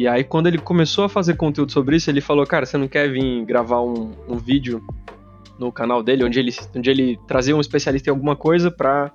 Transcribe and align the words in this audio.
E 0.00 0.08
aí, 0.08 0.24
quando 0.24 0.46
ele 0.46 0.56
começou 0.56 1.04
a 1.04 1.10
fazer 1.10 1.36
conteúdo 1.36 1.70
sobre 1.70 1.94
isso, 1.94 2.08
ele 2.08 2.22
falou: 2.22 2.46
Cara, 2.46 2.64
você 2.64 2.78
não 2.78 2.88
quer 2.88 3.12
vir 3.12 3.44
gravar 3.44 3.82
um, 3.82 4.12
um 4.26 4.38
vídeo 4.38 4.82
no 5.58 5.70
canal 5.70 6.02
dele, 6.02 6.24
onde 6.24 6.40
ele, 6.40 6.50
onde 6.74 6.90
ele 6.90 7.20
trazia 7.28 7.54
um 7.54 7.60
especialista 7.60 8.08
em 8.08 8.12
alguma 8.12 8.34
coisa 8.34 8.70
pra, 8.70 9.12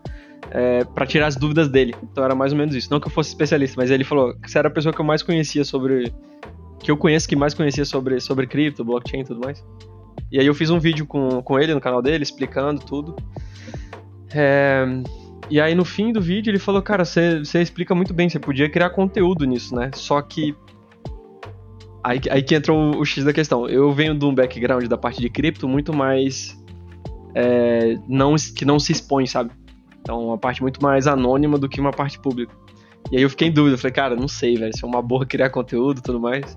é, 0.51 0.83
pra 0.83 1.07
tirar 1.07 1.25
as 1.25 1.35
dúvidas 1.35 1.69
dele. 1.69 1.95
Então 2.03 2.23
era 2.23 2.35
mais 2.35 2.51
ou 2.51 2.59
menos 2.59 2.75
isso. 2.75 2.87
Não 2.91 2.99
que 2.99 3.07
eu 3.07 3.11
fosse 3.11 3.29
especialista, 3.29 3.81
mas 3.81 3.89
ele 3.89 4.03
falou 4.03 4.35
que 4.35 4.47
você 4.47 4.59
era 4.59 4.67
a 4.67 4.71
pessoa 4.71 4.93
que 4.93 5.01
eu 5.01 5.05
mais 5.05 5.23
conhecia 5.23 5.65
sobre. 5.65 6.13
Que 6.77 6.91
eu 6.91 6.97
conheço 6.97 7.27
que 7.27 7.35
mais 7.35 7.55
conhecia 7.55 7.83
sobre, 7.83 8.19
sobre 8.19 8.45
cripto, 8.45 8.85
blockchain 8.85 9.21
e 9.21 9.25
tudo 9.25 9.39
mais. 9.43 9.65
E 10.31 10.39
aí 10.39 10.45
eu 10.45 10.53
fiz 10.53 10.69
um 10.69 10.77
vídeo 10.77 11.07
com, 11.07 11.41
com 11.41 11.59
ele 11.59 11.73
no 11.73 11.81
canal 11.81 11.99
dele, 11.99 12.21
explicando 12.21 12.79
tudo. 12.79 13.15
É, 14.31 14.85
e 15.49 15.59
aí 15.59 15.73
no 15.73 15.83
fim 15.83 16.11
do 16.11 16.21
vídeo 16.21 16.51
ele 16.51 16.59
falou, 16.59 16.81
cara, 16.83 17.03
você 17.03 17.41
explica 17.55 17.95
muito 17.95 18.13
bem, 18.13 18.29
você 18.29 18.37
podia 18.37 18.69
criar 18.69 18.91
conteúdo 18.91 19.45
nisso, 19.45 19.73
né? 19.73 19.89
Só 19.95 20.21
que. 20.21 20.55
Aí, 22.05 22.21
aí 22.29 22.43
que 22.43 22.53
entra 22.53 22.71
o, 22.71 22.99
o 22.99 23.03
X 23.03 23.23
da 23.23 23.33
questão. 23.33 23.67
Eu 23.67 23.91
venho 23.91 24.13
de 24.13 24.23
um 24.23 24.33
background 24.33 24.85
da 24.85 24.95
parte 24.95 25.19
de 25.19 25.27
cripto 25.27 25.67
muito 25.67 25.91
mais. 25.91 26.55
É, 27.33 27.97
não, 28.07 28.35
que 28.35 28.63
não 28.63 28.79
se 28.79 28.91
expõe, 28.91 29.25
sabe? 29.25 29.49
Então, 30.01 30.27
uma 30.27 30.37
parte 30.37 30.61
muito 30.61 30.83
mais 30.83 31.07
anônima 31.07 31.57
do 31.57 31.67
que 31.67 31.81
uma 31.81 31.89
parte 31.89 32.19
pública. 32.19 32.55
E 33.11 33.17
aí 33.17 33.23
eu 33.23 33.29
fiquei 33.29 33.47
em 33.47 33.51
dúvida, 33.51 33.75
falei, 33.75 33.91
cara, 33.91 34.15
não 34.15 34.27
sei, 34.27 34.55
velho, 34.55 34.71
se 34.77 34.85
é 34.85 34.87
uma 34.87 35.01
boa 35.01 35.25
criar 35.25 35.49
conteúdo 35.49 35.97
e 35.97 36.01
tudo 36.03 36.19
mais. 36.19 36.55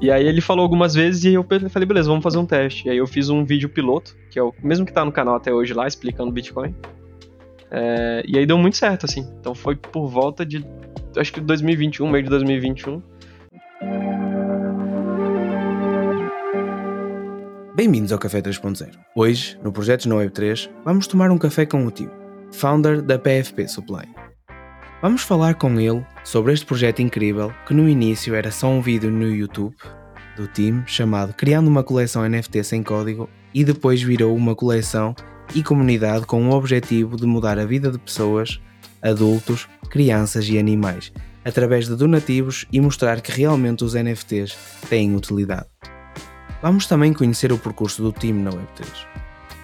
E 0.00 0.10
aí 0.10 0.26
ele 0.26 0.40
falou 0.40 0.62
algumas 0.62 0.94
vezes 0.94 1.24
e 1.24 1.34
eu 1.34 1.44
falei, 1.70 1.86
beleza, 1.86 2.08
vamos 2.08 2.22
fazer 2.22 2.38
um 2.38 2.46
teste. 2.46 2.88
E 2.88 2.90
aí 2.90 2.96
eu 2.96 3.06
fiz 3.06 3.28
um 3.28 3.44
vídeo 3.44 3.68
piloto, 3.68 4.16
que 4.30 4.38
é 4.38 4.42
o 4.42 4.50
mesmo 4.62 4.86
que 4.86 4.94
tá 4.94 5.04
no 5.04 5.12
canal 5.12 5.36
até 5.36 5.52
hoje 5.52 5.74
lá, 5.74 5.86
explicando 5.86 6.32
Bitcoin. 6.32 6.74
É, 7.70 8.22
e 8.26 8.38
aí 8.38 8.46
deu 8.46 8.56
muito 8.56 8.78
certo, 8.78 9.04
assim. 9.04 9.28
Então 9.40 9.54
foi 9.54 9.76
por 9.76 10.08
volta 10.08 10.44
de, 10.44 10.64
acho 11.14 11.34
que 11.34 11.40
2021, 11.40 12.08
meio 12.08 12.24
de 12.24 12.30
2021. 12.30 13.02
Bem-vindos 17.86 18.10
ao 18.10 18.18
Café 18.18 18.42
3.0. 18.42 18.98
Hoje, 19.14 19.56
no 19.62 19.70
Projetos 19.70 20.06
na 20.06 20.16
Web3, 20.16 20.68
vamos 20.84 21.06
tomar 21.06 21.30
um 21.30 21.38
café 21.38 21.64
com 21.64 21.86
o 21.86 21.90
Tio, 21.92 22.10
founder 22.50 23.00
da 23.00 23.16
PFP 23.16 23.68
Supply. 23.68 24.08
Vamos 25.00 25.22
falar 25.22 25.54
com 25.54 25.78
ele 25.78 26.04
sobre 26.24 26.52
este 26.52 26.66
projeto 26.66 27.00
incrível 27.00 27.52
que 27.64 27.72
no 27.72 27.88
início 27.88 28.34
era 28.34 28.50
só 28.50 28.66
um 28.66 28.80
vídeo 28.80 29.08
no 29.08 29.30
YouTube 29.30 29.72
do 30.36 30.48
time 30.48 30.82
chamado 30.84 31.32
Criando 31.32 31.68
uma 31.68 31.84
coleção 31.84 32.28
NFT 32.28 32.64
sem 32.64 32.82
código 32.82 33.30
e 33.54 33.62
depois 33.62 34.02
virou 34.02 34.34
uma 34.34 34.56
coleção 34.56 35.14
e 35.54 35.62
comunidade 35.62 36.26
com 36.26 36.44
o 36.44 36.54
objetivo 36.54 37.14
de 37.16 37.24
mudar 37.24 37.56
a 37.56 37.64
vida 37.64 37.92
de 37.92 37.98
pessoas, 37.98 38.60
adultos, 39.00 39.68
crianças 39.88 40.48
e 40.48 40.58
animais 40.58 41.12
através 41.44 41.86
de 41.86 41.94
donativos 41.94 42.66
e 42.72 42.80
mostrar 42.80 43.20
que 43.20 43.30
realmente 43.30 43.84
os 43.84 43.94
NFTs 43.94 44.58
têm 44.88 45.14
utilidade. 45.14 45.68
Vamos 46.62 46.86
também 46.86 47.12
conhecer 47.12 47.52
o 47.52 47.58
percurso 47.58 48.02
do 48.02 48.12
time 48.12 48.42
na 48.42 48.50
Web3. 48.50 48.86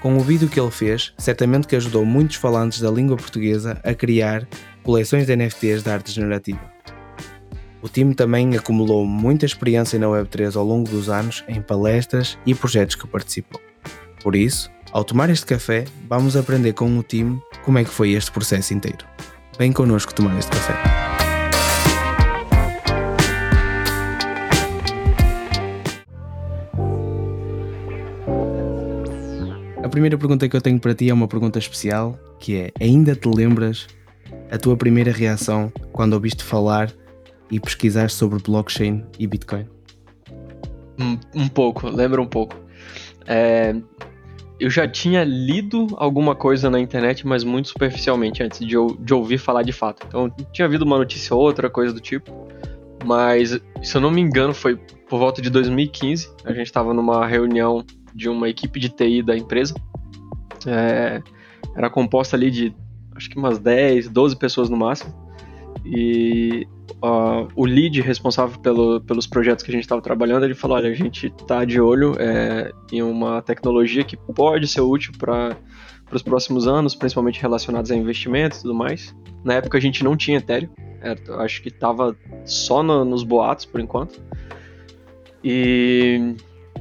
Com 0.00 0.16
o 0.16 0.20
vídeo 0.20 0.48
que 0.48 0.60
ele 0.60 0.70
fez, 0.70 1.12
certamente 1.16 1.66
que 1.66 1.76
ajudou 1.76 2.04
muitos 2.04 2.36
falantes 2.36 2.80
da 2.80 2.90
língua 2.90 3.16
portuguesa 3.16 3.80
a 3.84 3.94
criar 3.94 4.46
coleções 4.82 5.26
de 5.26 5.36
NFTs 5.36 5.82
de 5.82 5.90
arte 5.90 6.12
generativa. 6.12 6.60
O 7.80 7.88
time 7.88 8.14
também 8.14 8.56
acumulou 8.56 9.06
muita 9.06 9.46
experiência 9.46 9.98
na 9.98 10.06
Web3 10.06 10.56
ao 10.56 10.64
longo 10.64 10.88
dos 10.88 11.08
anos 11.08 11.42
em 11.48 11.60
palestras 11.60 12.38
e 12.46 12.54
projetos 12.54 12.94
que 12.94 13.06
participou. 13.06 13.60
Por 14.22 14.36
isso, 14.36 14.70
ao 14.92 15.02
tomar 15.02 15.30
este 15.30 15.46
café, 15.46 15.84
vamos 16.08 16.36
aprender 16.36 16.74
com 16.74 16.98
o 16.98 17.02
time 17.02 17.40
como 17.64 17.78
é 17.78 17.84
que 17.84 17.90
foi 17.90 18.12
este 18.12 18.30
processo 18.30 18.74
inteiro. 18.74 19.04
Vem 19.58 19.72
connosco 19.72 20.14
tomar 20.14 20.38
este 20.38 20.50
café. 20.50 21.11
A 29.83 29.88
primeira 29.88 30.16
pergunta 30.16 30.48
que 30.48 30.56
eu 30.56 30.61
tenho 30.61 30.78
para 30.78 30.94
ti 30.94 31.11
é 31.11 31.14
uma 31.14 31.27
pergunta 31.27 31.58
especial, 31.58 32.17
que 32.39 32.56
é: 32.56 32.70
ainda 32.80 33.17
te 33.17 33.29
lembras 33.29 33.89
a 34.51 34.56
tua 34.56 34.77
primeira 34.77 35.11
reação 35.11 35.73
quando 35.92 36.12
ouviste 36.12 36.45
falar 36.45 36.92
e 37.51 37.58
pesquisar 37.58 38.08
sobre 38.08 38.40
blockchain 38.40 39.05
e 39.18 39.27
Bitcoin? 39.27 39.67
Um, 41.34 41.48
pouco, 41.48 41.89
lembra 41.89 42.23
um 42.23 42.27
pouco. 42.27 42.55
É, 43.27 43.74
eu 44.61 44.70
já 44.70 44.86
tinha 44.86 45.24
lido 45.24 45.89
alguma 45.96 46.36
coisa 46.36 46.70
na 46.70 46.79
internet, 46.79 47.27
mas 47.27 47.42
muito 47.42 47.68
superficialmente 47.68 48.40
antes 48.40 48.61
de, 48.61 48.77
de 49.01 49.14
ouvir 49.14 49.39
falar 49.39 49.64
de 49.64 49.73
fato. 49.73 50.06
Então, 50.06 50.30
tinha 50.52 50.67
havido 50.67 50.85
uma 50.85 50.96
notícia 50.96 51.35
ou 51.35 51.42
outra, 51.42 51.68
coisa 51.68 51.92
do 51.92 52.01
tipo. 52.01 52.30
Mas, 53.05 53.61
se 53.83 53.96
eu 53.96 54.01
não 54.01 54.12
me 54.12 54.20
engano, 54.20 54.55
foi 54.55 54.77
por 55.08 55.18
volta 55.18 55.42
de 55.42 55.51
2015. 55.51 56.30
A 56.45 56.52
gente 56.52 56.67
estava 56.67 56.95
numa 56.95 57.27
reunião 57.27 57.85
de 58.14 58.28
uma 58.28 58.48
equipe 58.48 58.78
de 58.78 58.89
TI 58.89 59.23
da 59.23 59.36
empresa. 59.36 59.74
É, 60.67 61.23
era 61.77 61.90
composta 61.90 62.36
ali 62.36 62.50
de 62.50 62.74
acho 63.14 63.28
que 63.28 63.36
umas 63.36 63.58
10, 63.58 64.08
12 64.08 64.36
pessoas 64.36 64.68
no 64.68 64.77
máximo. 64.77 65.12
E 65.84 66.67
uh, 67.02 67.48
o 67.56 67.64
lead 67.64 68.00
responsável 68.00 68.58
pelo, 68.61 69.00
pelos 69.00 69.27
projetos 69.27 69.64
que 69.64 69.70
a 69.70 69.74
gente 69.74 69.84
estava 69.84 70.00
trabalhando, 70.00 70.45
ele 70.45 70.55
falou, 70.55 70.77
olha, 70.77 70.90
a 70.90 70.95
gente 70.95 71.27
está 71.27 71.64
de 71.64 71.80
olho 71.80 72.14
é, 72.18 72.70
em 72.92 73.02
uma 73.02 73.42
tecnologia 73.42 74.05
que 74.05 74.17
pode 74.17 74.68
ser 74.68 74.80
útil 74.80 75.12
para 75.18 75.56
os 76.12 76.23
próximos 76.23 76.68
anos, 76.68 76.94
principalmente 76.94 77.40
relacionados 77.40 77.90
a 77.90 77.96
investimentos 77.96 78.58
e 78.58 78.62
tudo 78.62 78.74
mais. 78.74 79.14
Na 79.44 79.55
época 79.55 79.79
a 79.79 79.80
gente 79.80 80.05
não 80.05 80.17
tinha 80.17 80.39
Ethereum, 80.39 80.70
é, 81.00 81.17
acho 81.42 81.62
que 81.62 81.68
estava 81.68 82.17
só 82.44 82.83
no, 82.83 83.05
nos 83.05 83.24
boatos 83.24 83.64
por 83.64 83.80
enquanto. 83.80 84.23
E 85.42 86.36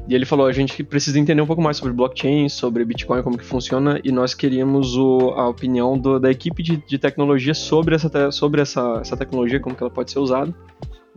e 0.08 0.16
ele 0.16 0.26
falou, 0.26 0.48
a 0.48 0.52
gente 0.52 0.84
precisa 0.84 1.20
entender 1.20 1.42
um 1.42 1.46
pouco 1.46 1.62
mais 1.62 1.78
sobre 1.78 1.94
blockchain, 1.94 2.50
sobre 2.50 2.84
Bitcoin, 2.84 3.22
como 3.22 3.38
que 3.38 3.46
funciona, 3.46 4.00
e 4.04 4.12
nós 4.12 4.34
queríamos 4.34 4.98
o, 4.98 5.30
a 5.36 5.48
opinião 5.48 5.98
do, 5.98 6.20
da 6.20 6.32
equipe 6.32 6.64
de, 6.64 6.78
de, 6.78 6.98
tecnologia 6.98 7.54
sobre, 7.54 7.96
essa, 7.96 8.32
sobre 8.32 8.62
essa, 8.62 9.00
essa 9.00 9.16
tecnologia, 9.16 9.60
como 9.60 9.76
que 9.76 9.84
ela 9.84 9.92
pode 9.92 10.12
ser 10.12 10.20
usada 10.20 10.54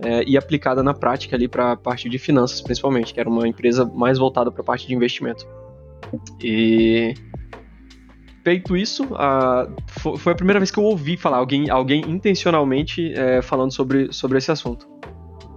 é, 0.01 0.23
e 0.25 0.37
aplicada 0.37 0.83
na 0.83 0.93
prática 0.93 1.35
ali 1.35 1.49
para 1.49 1.73
a 1.73 1.77
parte 1.77 2.09
de 2.09 2.19
finanças, 2.19 2.61
principalmente, 2.61 3.15
que 3.15 3.21
era 3.21 3.29
uma 3.29 3.49
empresa 3.49 3.85
mais 3.85 4.19
voltada 4.19 4.51
para 4.51 4.61
a 4.61 4.65
parte 4.65 4.87
de 4.87 4.95
investimento. 4.95 5.47
E 6.43 7.15
feito 8.45 8.77
isso, 8.77 9.09
a, 9.15 9.67
foi 10.19 10.33
a 10.33 10.37
primeira 10.37 10.61
vez 10.61 10.71
que 10.71 10.79
eu 10.79 10.85
ouvi 10.85 11.17
falar 11.17 11.39
alguém, 11.39 11.71
alguém 11.71 12.03
intencionalmente 12.07 13.13
é, 13.15 13.41
falando 13.41 13.73
sobre, 13.73 14.13
sobre 14.13 14.39
esse 14.39 14.53
assunto. 14.53 14.87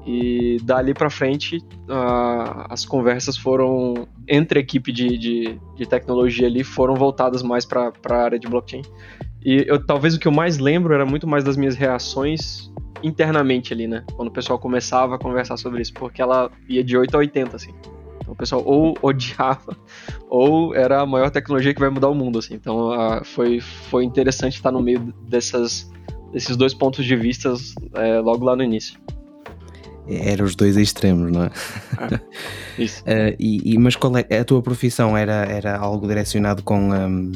E 0.10 0.56
dali 0.64 0.94
para 0.94 1.10
frente, 1.10 1.58
uh, 1.58 2.64
as 2.70 2.86
conversas 2.86 3.36
foram 3.36 4.08
entre 4.26 4.58
a 4.58 4.62
equipe 4.62 4.90
de, 4.90 5.18
de, 5.18 5.60
de 5.76 5.86
tecnologia 5.86 6.48
ali 6.48 6.64
foram 6.64 6.96
voltadas 6.96 7.44
mais 7.44 7.66
para 7.66 7.92
a 8.10 8.16
área 8.16 8.40
de 8.40 8.48
blockchain. 8.48 8.84
E 9.44 9.66
eu, 9.68 9.86
talvez 9.86 10.16
o 10.16 10.20
que 10.20 10.26
eu 10.26 10.32
mais 10.32 10.60
lembro 10.60 10.94
era 10.94 11.06
muito 11.06 11.28
mais 11.28 11.44
das 11.44 11.58
minhas 11.58 11.76
reações 11.76 12.72
internamente 13.04 13.74
ali, 13.74 13.86
né? 13.86 14.06
Quando 14.16 14.30
o 14.30 14.32
pessoal 14.32 14.58
começava 14.58 15.16
a 15.16 15.20
conversar 15.20 15.58
sobre 15.58 15.82
isso, 15.82 15.94
porque 15.94 16.22
ela 16.22 16.50
ia 16.70 16.82
de 16.84 16.98
8 16.98 17.14
a 17.14 17.18
80, 17.18 17.56
assim. 17.58 17.74
Então 18.22 18.34
o 18.34 18.36
pessoal 18.36 18.64
ou 18.66 18.98
odiava, 19.04 19.76
ou 20.30 20.74
era 20.74 21.02
a 21.02 21.06
maior 21.06 21.30
tecnologia 21.30 21.74
que 21.74 21.82
vai 21.82 21.90
mudar 21.90 22.08
o 22.08 22.16
mundo, 22.16 22.40
assim. 22.40 22.54
Então 22.54 22.92
uh, 22.92 23.26
foi, 23.26 23.60
foi 23.60 24.06
interessante 24.06 24.56
estar 24.56 24.72
no 24.72 24.82
meio 24.82 25.14
dessas, 25.28 25.92
desses 26.32 26.56
dois 26.56 26.74
pontos 26.74 27.04
de 27.04 27.16
vista 27.18 27.54
é, 27.96 28.22
logo 28.22 28.46
lá 28.46 28.56
no 28.56 28.64
início. 28.64 28.98
Era 30.10 30.44
os 30.44 30.56
dois 30.56 30.78
extremos, 30.78 31.32
não 31.32 31.44
é? 31.44 31.52
Ah, 31.98 32.20
isso. 32.78 33.04
uh, 33.04 33.36
e, 33.40 33.74
e, 33.74 33.78
mas 33.78 33.96
qual 33.96 34.14
é 34.18 34.40
a 34.40 34.46
tua 34.46 34.62
profissão? 34.62 35.18
Era, 35.18 35.46
era 35.46 35.78
algo 35.78 36.08
direcionado 36.08 36.64
com, 36.64 36.92
um, 36.92 37.32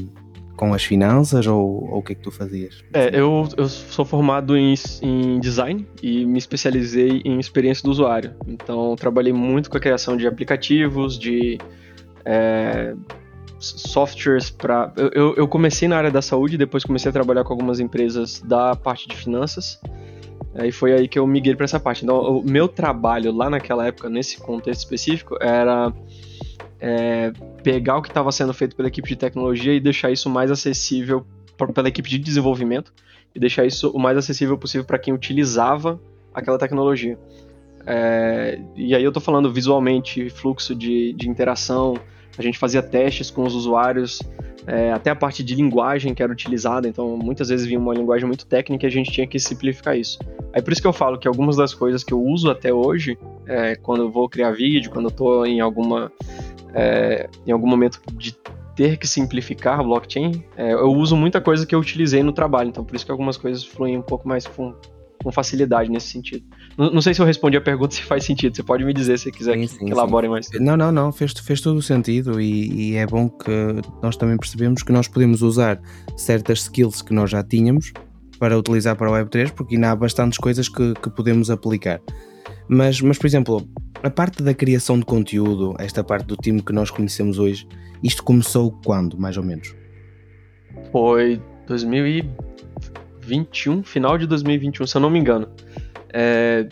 com 0.56 0.74
as 0.74 0.84
finanças 0.84 1.48
ou, 1.48 1.90
ou, 1.90 1.98
o 2.00 2.02
que 2.02 2.14
é 2.14 2.16
que 2.16 2.22
tu 2.22 2.32
fazias? 2.32 2.84
É, 2.94 3.10
eu, 3.20 3.48
eu 3.58 3.68
sou 3.68 4.06
formado 4.06 4.56
em, 4.56 4.74
em 5.02 5.40
design 5.40 5.88
e 6.02 6.26
me 6.26 6.38
especializei 6.38 7.22
em 7.26 7.40
experiência 7.40 7.84
do 7.84 7.92
usuário. 7.92 8.34
Então, 8.48 8.96
trabalhei 8.96 9.34
muito 9.34 9.70
com 9.70 9.78
a 9.78 9.80
criação 9.80 10.16
de 10.16 10.28
aplicativos, 10.28 11.18
de 11.18 11.58
é, 12.24 12.94
softwares 13.62 14.50
para. 14.50 14.92
Eu, 15.14 15.36
eu 15.36 15.48
comecei 15.48 15.88
na 15.88 15.98
área 15.98 16.12
da 16.12 16.22
saúde, 16.22 16.58
depois 16.58 16.84
comecei 16.84 17.10
a 17.10 17.14
trabalhar 17.14 17.44
com 17.44 17.54
algumas 17.54 17.80
empresas 17.80 18.42
da 18.42 18.76
parte 18.76 19.08
de 19.08 19.16
finanças. 19.16 19.80
Aí 20.54 20.72
foi 20.72 20.94
aí 20.94 21.08
que 21.08 21.18
eu 21.18 21.26
migrei 21.26 21.56
para 21.56 21.66
essa 21.66 21.80
parte. 21.80 22.04
Então, 22.04 22.20
o 22.20 22.44
meu 22.44 22.68
trabalho 22.68 23.32
lá 23.32 23.50
naquela 23.50 23.88
época, 23.88 24.10
nesse 24.10 24.38
contexto 24.38 24.82
específico, 24.82 25.38
era 25.40 25.94
é, 26.80 27.32
pegar 27.64 27.98
o 27.98 28.02
que 28.02 28.10
estava 28.10 28.32
sendo 28.32 28.54
feito 28.54 28.76
pela 28.76 28.88
equipe 28.88 29.08
de 29.08 29.16
tecnologia 29.16 29.74
e 29.74 29.80
deixar 29.80 30.12
isso 30.12 30.30
mais 30.30 30.52
acessível 30.52 31.26
pela 31.74 31.88
equipe 31.88 32.10
de 32.10 32.18
desenvolvimento 32.18 32.92
e 33.36 33.40
deixar 33.40 33.66
isso 33.66 33.92
o 33.92 34.00
mais 34.00 34.18
acessível 34.18 34.58
possível 34.58 34.84
para 34.84 34.98
quem 34.98 35.14
utilizava 35.14 36.02
aquela 36.34 36.58
tecnologia. 36.58 37.18
É, 37.86 38.60
e 38.76 38.94
aí 38.96 39.04
eu 39.04 39.10
estou 39.10 39.22
falando 39.22 39.52
visualmente, 39.52 40.30
fluxo 40.30 40.76
de, 40.76 41.14
de 41.14 41.30
interação, 41.30 41.96
a 42.38 42.42
gente 42.42 42.58
fazia 42.58 42.82
testes 42.82 43.30
com 43.30 43.44
os 43.44 43.54
usuários, 43.54 44.22
é, 44.68 44.92
até 44.92 45.10
a 45.10 45.16
parte 45.16 45.44
de 45.44 45.56
linguagem 45.56 46.14
que 46.14 46.22
era 46.22 46.32
utilizada, 46.32 46.88
então 46.88 47.18
muitas 47.18 47.50
vezes 47.50 47.66
vinha 47.66 47.80
uma 47.80 47.94
linguagem 47.94 48.28
muito 48.28 48.46
técnica 48.46 48.86
e 48.86 48.88
a 48.88 48.92
gente 48.92 49.12
tinha 49.12 49.26
que 49.26 49.40
simplificar 49.40 49.98
isso. 49.98 50.20
Aí 50.54 50.62
por 50.62 50.72
isso 50.72 50.82
que 50.82 50.88
eu 50.88 50.94
falo 50.94 51.18
que 51.18 51.28
algumas 51.28 51.56
das 51.56 51.74
coisas 51.74 52.04
que 52.04 52.14
eu 52.14 52.22
uso 52.22 52.50
até 52.50 52.74
hoje, 52.74 53.18
é, 53.48 53.76
quando 53.76 54.04
eu 54.04 54.12
vou 54.12 54.30
criar 54.30 54.52
vídeo, 54.52 54.92
quando 54.92 55.06
eu 55.06 55.10
estou 55.10 55.46
em 55.46 55.60
alguma 55.60 56.12
é, 56.74 57.30
em 57.46 57.52
algum 57.52 57.68
momento 57.68 58.02
de 58.14 58.36
ter 58.76 58.98
que 58.98 59.08
simplificar 59.08 59.84
blockchain, 59.84 60.44
é, 60.56 60.74
eu 60.74 60.92
uso 60.92 61.16
muita 61.16 61.42
coisa 61.42 61.66
que 61.66 61.76
eu 61.76 61.80
utilizei 61.80 62.24
no 62.24 62.32
trabalho, 62.32 62.70
então 62.70 62.84
por 62.84 62.96
isso 62.96 63.06
que 63.06 63.12
algumas 63.12 63.38
coisas 63.38 63.64
fluem 63.64 63.98
um 63.98 64.02
pouco 64.02 64.28
mais 64.28 64.48
com, 64.48 64.74
com 65.24 65.32
facilidade 65.32 65.90
nesse 65.90 66.08
sentido. 66.08 66.44
Não, 66.78 66.92
não, 66.92 67.02
sei 67.02 67.14
se 67.14 67.22
eu 67.22 67.26
respondi 67.26 67.58
a 67.58 67.62
pergunta 67.62 67.94
se 67.96 68.04
faz 68.04 68.24
sentido, 68.24 68.56
você 68.56 68.64
pode 68.64 68.84
me 68.84 68.94
dizer 68.94 69.18
se 69.18 69.32
quiser 69.32 69.58
sim, 69.58 69.68
sim, 69.68 69.86
que 69.86 69.92
elabore 69.92 70.26
sim. 70.26 70.32
mais. 70.32 70.50
Não, 70.60 70.78
não, 70.78 70.92
não, 70.92 71.12
fez, 71.12 71.34
fez 71.34 71.62
todo 71.62 71.78
o 71.78 71.82
sentido 71.82 72.40
e, 72.40 72.92
e, 72.92 72.96
é 72.96 73.06
bom 73.06 73.30
que 73.30 73.52
nós 74.02 74.16
também 74.16 74.38
percebemos 74.38 74.84
que 74.84 74.92
nós 74.92 75.08
podemos 75.08 75.42
usar 75.42 75.82
certas 76.16 76.60
skills 76.60 77.02
que 77.02 77.14
nós 77.14 77.30
já 77.30 77.44
tínhamos 77.44 77.92
para 78.40 78.58
utilizar 78.58 78.96
para 78.96 79.10
o 79.10 79.14
Web3, 79.14 79.52
porque 79.52 79.76
ainda 79.76 79.92
há 79.92 79.96
bastantes 79.96 80.40
coisas 80.40 80.68
que, 80.68 80.94
que 80.96 81.10
podemos 81.12 81.52
aplicar. 81.52 82.02
Mas, 82.68 83.00
mas, 83.02 83.18
por 83.18 83.28
exemplo, 83.28 83.68
a 84.02 84.10
parte 84.10 84.42
da 84.42 84.54
criação 84.54 84.98
de 84.98 85.06
conteúdo, 85.06 85.76
esta 85.78 86.04
parte 86.04 86.26
do 86.26 86.36
time 86.36 86.62
que 86.62 86.74
nós 86.74 86.90
conhecemos 86.90 87.38
hoje, 87.38 87.68
isto 88.02 88.24
começou 88.24 88.72
quando, 88.84 89.16
mais 89.20 89.38
ou 89.38 89.44
menos? 89.44 89.76
Foi 90.92 91.40
2021, 93.22 93.84
final 93.84 94.18
de 94.18 94.28
2021, 94.28 94.86
se 94.88 94.98
eu 94.98 95.02
não 95.02 95.10
me 95.10 95.20
engano. 95.20 95.48
É, 96.14 96.68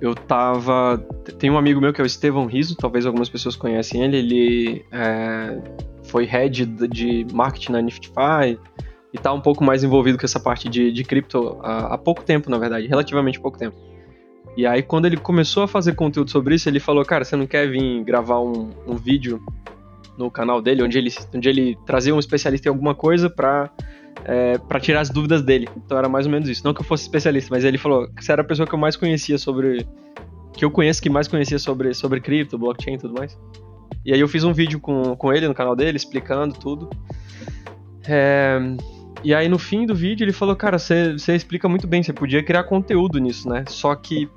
eu 0.00 0.14
tava. 0.14 0.98
Tem 1.38 1.50
um 1.50 1.56
amigo 1.56 1.80
meu 1.80 1.92
que 1.92 2.00
é 2.00 2.04
o 2.04 2.06
Estevão 2.06 2.46
Riso, 2.46 2.76
talvez 2.76 3.06
algumas 3.06 3.28
pessoas 3.28 3.54
conhecem 3.54 4.02
ele. 4.02 4.16
Ele 4.16 4.84
é, 4.90 5.58
foi 6.04 6.24
head 6.24 6.66
de 6.66 7.26
marketing 7.32 7.72
na 7.72 7.80
Niftify 7.80 8.58
e 9.12 9.18
tá 9.18 9.32
um 9.32 9.40
pouco 9.40 9.62
mais 9.62 9.84
envolvido 9.84 10.18
com 10.18 10.24
essa 10.24 10.40
parte 10.40 10.68
de, 10.68 10.90
de 10.90 11.04
cripto 11.04 11.58
há, 11.62 11.94
há 11.94 11.98
pouco 11.98 12.24
tempo, 12.24 12.50
na 12.50 12.58
verdade, 12.58 12.86
relativamente 12.86 13.38
pouco 13.38 13.58
tempo. 13.58 13.76
E 14.56 14.66
aí, 14.66 14.82
quando 14.82 15.06
ele 15.06 15.16
começou 15.16 15.62
a 15.62 15.68
fazer 15.68 15.94
conteúdo 15.94 16.30
sobre 16.30 16.56
isso, 16.56 16.68
ele 16.68 16.80
falou: 16.80 17.04
Cara, 17.04 17.24
você 17.24 17.36
não 17.36 17.46
quer 17.46 17.70
vir 17.70 18.02
gravar 18.04 18.40
um, 18.40 18.70
um 18.86 18.96
vídeo 18.96 19.40
no 20.16 20.30
canal 20.30 20.60
dele, 20.60 20.82
onde 20.82 20.98
ele, 20.98 21.10
onde 21.34 21.48
ele 21.48 21.78
trazia 21.86 22.14
um 22.14 22.18
especialista 22.18 22.68
em 22.68 22.70
alguma 22.70 22.94
coisa 22.94 23.30
pra, 23.30 23.70
é, 24.24 24.58
pra 24.58 24.78
tirar 24.78 25.00
as 25.00 25.10
dúvidas 25.10 25.42
dele. 25.42 25.68
Então 25.76 25.96
era 25.98 26.08
mais 26.08 26.26
ou 26.26 26.32
menos 26.32 26.48
isso. 26.48 26.62
Não 26.64 26.74
que 26.74 26.80
eu 26.80 26.84
fosse 26.84 27.04
especialista, 27.04 27.48
mas 27.52 27.64
ele 27.64 27.78
falou 27.78 28.08
que 28.08 28.24
você 28.24 28.32
era 28.32 28.42
a 28.42 28.44
pessoa 28.44 28.66
que 28.66 28.74
eu 28.74 28.78
mais 28.78 28.96
conhecia 28.96 29.38
sobre. 29.38 29.86
que 30.52 30.64
eu 30.64 30.70
conheço 30.70 31.02
que 31.02 31.10
mais 31.10 31.28
conhecia 31.28 31.58
sobre, 31.58 31.94
sobre 31.94 32.20
cripto, 32.20 32.58
blockchain 32.58 32.94
e 32.94 32.98
tudo 32.98 33.14
mais. 33.14 33.38
E 34.04 34.12
aí 34.12 34.20
eu 34.20 34.28
fiz 34.28 34.44
um 34.44 34.52
vídeo 34.52 34.80
com, 34.80 35.16
com 35.16 35.32
ele 35.32 35.46
no 35.46 35.54
canal 35.54 35.76
dele, 35.76 35.96
explicando 35.96 36.54
tudo. 36.54 36.90
É, 38.06 38.58
e 39.22 39.32
aí 39.32 39.48
no 39.48 39.58
fim 39.58 39.86
do 39.86 39.94
vídeo 39.94 40.24
ele 40.24 40.32
falou, 40.32 40.56
cara, 40.56 40.78
você 40.78 41.14
explica 41.28 41.68
muito 41.68 41.86
bem, 41.86 42.02
você 42.02 42.12
podia 42.12 42.42
criar 42.42 42.64
conteúdo 42.64 43.18
nisso, 43.18 43.48
né? 43.48 43.64
Só 43.68 43.94
que 43.94 44.28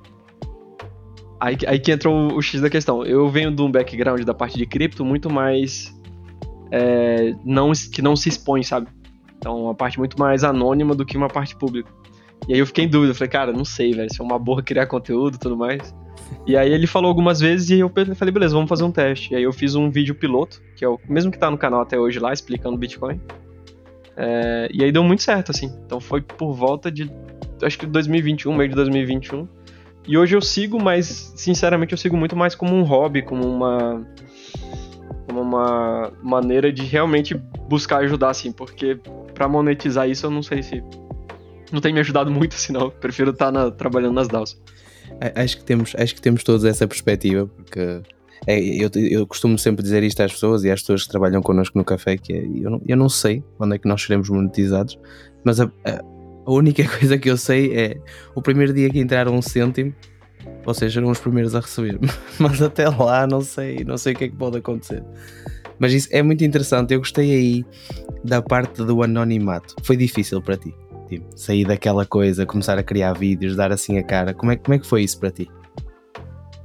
Aí, 1.40 1.58
aí 1.68 1.80
que 1.80 1.92
entra 1.92 2.10
o, 2.10 2.36
o, 2.36 2.42
X 2.42 2.62
da 2.62 2.70
questão. 2.70 3.06
Eu 3.06 3.30
venho 3.30 3.52
de 3.52 3.62
um 3.62 3.72
background 3.72 4.24
da 4.24 4.34
parte 4.34 4.58
de 4.58 4.66
cripto 4.66 5.04
muito 5.04 5.32
mais. 5.32 5.94
É, 6.72 7.34
não, 7.44 7.72
que 7.72 8.02
não 8.02 8.16
se 8.16 8.30
expõe, 8.30 8.64
sabe? 8.64 8.88
Então, 9.38 9.64
uma 9.64 9.76
parte 9.76 9.98
muito 9.98 10.18
mais 10.20 10.44
anônima 10.44 10.96
do 10.96 11.06
que 11.06 11.18
uma 11.18 11.28
parte 11.28 11.56
pública. 11.56 11.90
E 12.48 12.54
aí 12.54 12.60
eu 12.60 12.66
fiquei 12.66 12.86
em 12.86 12.88
dúvida, 12.88 13.14
falei, 13.14 13.30
cara, 13.30 13.52
não 13.52 13.66
sei, 13.66 13.94
velho, 13.94 14.12
se 14.12 14.22
é 14.22 14.24
uma 14.24 14.40
boa 14.40 14.62
criar 14.62 14.88
conteúdo 14.88 15.36
e 15.36 15.40
tudo 15.40 15.58
mais. 15.58 15.94
E 16.48 16.56
aí 16.56 16.72
ele 16.72 16.88
falou 16.88 17.10
algumas 17.10 17.40
vezes 17.40 17.70
e 17.70 17.80
eu 17.80 17.92
falei, 18.16 18.32
beleza, 18.32 18.54
vamos 18.54 18.70
fazer 18.70 18.84
um 18.84 18.92
teste. 18.92 19.34
E 19.34 19.36
aí 19.36 19.44
eu 19.44 19.54
fiz 19.54 19.76
um 19.76 19.90
vídeo 19.90 20.16
piloto, 20.16 20.62
que 20.76 20.84
é 20.84 20.90
o 20.90 21.00
mesmo 21.08 21.32
que 21.32 21.38
tá 21.38 21.50
no 21.50 21.58
canal 21.58 21.82
até 21.82 22.00
hoje 22.00 22.20
lá, 22.20 22.34
explicando 22.34 22.78
Bitcoin. 22.78 23.20
É, 24.18 24.70
e 24.74 24.84
aí 24.84 24.92
deu 24.92 25.04
muito 25.04 25.24
certo, 25.24 25.52
assim. 25.52 25.72
Então 25.86 26.00
foi 26.00 26.22
por 26.22 26.54
volta 26.54 26.92
de, 26.92 27.12
acho 27.62 27.78
que 27.78 27.86
2021, 27.86 28.56
meio 28.56 28.70
de 28.70 28.76
2021 28.76 29.48
e 30.08 30.18
hoje 30.18 30.36
eu 30.36 30.42
sigo, 30.42 30.82
mas 30.82 31.34
sinceramente 31.36 31.94
eu 31.94 31.98
sigo 31.98 32.16
muito 32.16 32.36
mais 32.36 32.56
como 32.56 32.76
um 32.76 32.84
hobby, 32.84 33.22
como 33.22 33.48
uma 33.48 34.06
como 35.28 35.42
uma 35.42 36.14
maneira 36.22 36.72
de 36.72 36.84
realmente 36.84 37.34
buscar 37.68 37.98
ajudar 37.98 38.30
assim, 38.30 38.52
porque 38.52 39.00
para 39.34 39.48
monetizar 39.48 40.08
isso 40.08 40.26
eu 40.26 40.30
não 40.30 40.44
sei 40.44 40.62
se 40.62 40.84
não 41.72 41.82
tem 41.82 41.94
me 41.94 42.00
ajudado 42.00 42.32
muito 42.32 42.54
assim. 42.56 42.74
Prefiro 43.00 43.32
estar 43.32 43.52
tá 43.52 43.72
trabalhando 43.72 44.14
nas 44.14 44.28
DAOs. 44.28 44.60
Acho 45.36 45.58
que 45.58 45.64
temos, 45.64 45.96
acho 45.98 46.16
que 46.16 46.22
temos 46.22 46.44
todos 46.44 46.66
essa 46.66 46.88
perspectiva, 46.88 47.48
porque 47.48 48.02
é, 48.48 48.60
eu, 48.60 48.90
eu 48.96 49.26
costumo 49.26 49.58
sempre 49.58 49.84
dizer 49.84 50.04
isto 50.04 50.22
às 50.22 50.34
pessoas 50.34 50.64
e 50.64 50.72
às 50.72 50.82
pessoas 50.82 51.04
que 51.04 51.10
trabalham 51.10 51.42
connosco 51.42 51.78
no 51.78 51.84
café, 51.84 52.18
que 52.18 52.34
é, 52.34 52.44
eu, 52.44 52.70
não, 52.70 52.82
eu 52.88 52.98
não 52.98 53.10
sei 53.10 53.44
onde 53.60 53.76
é 53.76 53.80
que 53.80 53.88
nós 53.88 54.02
seremos 54.02 54.30
monetizados, 54.30 55.00
mas 55.44 55.60
a, 55.60 55.66
a, 55.86 56.02
a 56.46 56.52
única 56.52 56.84
coisa 57.00 57.18
que 57.18 57.30
eu 57.30 57.38
sei 57.38 57.76
é 57.76 57.98
o 58.34 58.42
primeiro 58.42 58.74
dia 58.74 58.90
que 58.90 59.00
entrar 59.00 59.28
um 59.28 59.42
cêntimo, 59.42 59.94
vocês 60.64 60.94
serão 60.94 61.10
os 61.10 61.20
primeiros 61.20 61.56
a 61.56 61.60
receber. 61.60 62.00
Mas 62.40 62.62
até 62.62 62.88
lá 62.88 63.26
não 63.26 63.42
sei, 63.42 63.84
não 63.86 63.98
sei 63.98 64.14
o 64.14 64.16
que 64.16 64.24
é 64.26 64.28
que 64.30 64.36
pode 64.36 64.58
acontecer. 64.58 65.04
Mas 65.78 65.94
isso 65.94 66.08
é 66.12 66.22
muito 66.22 66.44
interessante. 66.44 66.94
Eu 66.94 67.00
gostei 67.00 67.32
aí 67.32 67.66
da 68.24 68.42
parte 68.42 68.84
do 68.84 69.04
anonimato. 69.04 69.76
Foi 69.84 69.98
difícil 69.98 70.42
para 70.42 70.56
ti? 70.56 70.74
Tipo, 71.10 71.26
sair 71.38 71.66
daquela 71.66 72.06
coisa, 72.06 72.46
começar 72.46 72.78
a 72.78 72.84
criar 72.84 73.14
vídeos, 73.14 73.56
dar 73.56 73.72
assim 73.72 73.98
a 73.98 74.04
cara. 74.04 74.34
Como 74.34 74.52
é, 74.52 74.56
como 74.56 74.74
é 74.74 74.80
que 74.80 74.88
foi 74.88 75.04
isso 75.04 75.20
para 75.20 75.32
ti? 75.32 75.50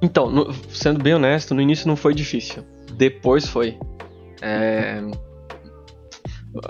Então, 0.00 0.30
no, 0.30 0.52
sendo 0.70 1.02
bem 1.02 1.14
honesto, 1.14 1.54
no 1.54 1.60
início 1.60 1.86
não 1.86 1.96
foi 1.96 2.14
difícil. 2.14 2.64
Depois 2.96 3.46
foi. 3.46 3.76
É... 4.40 5.02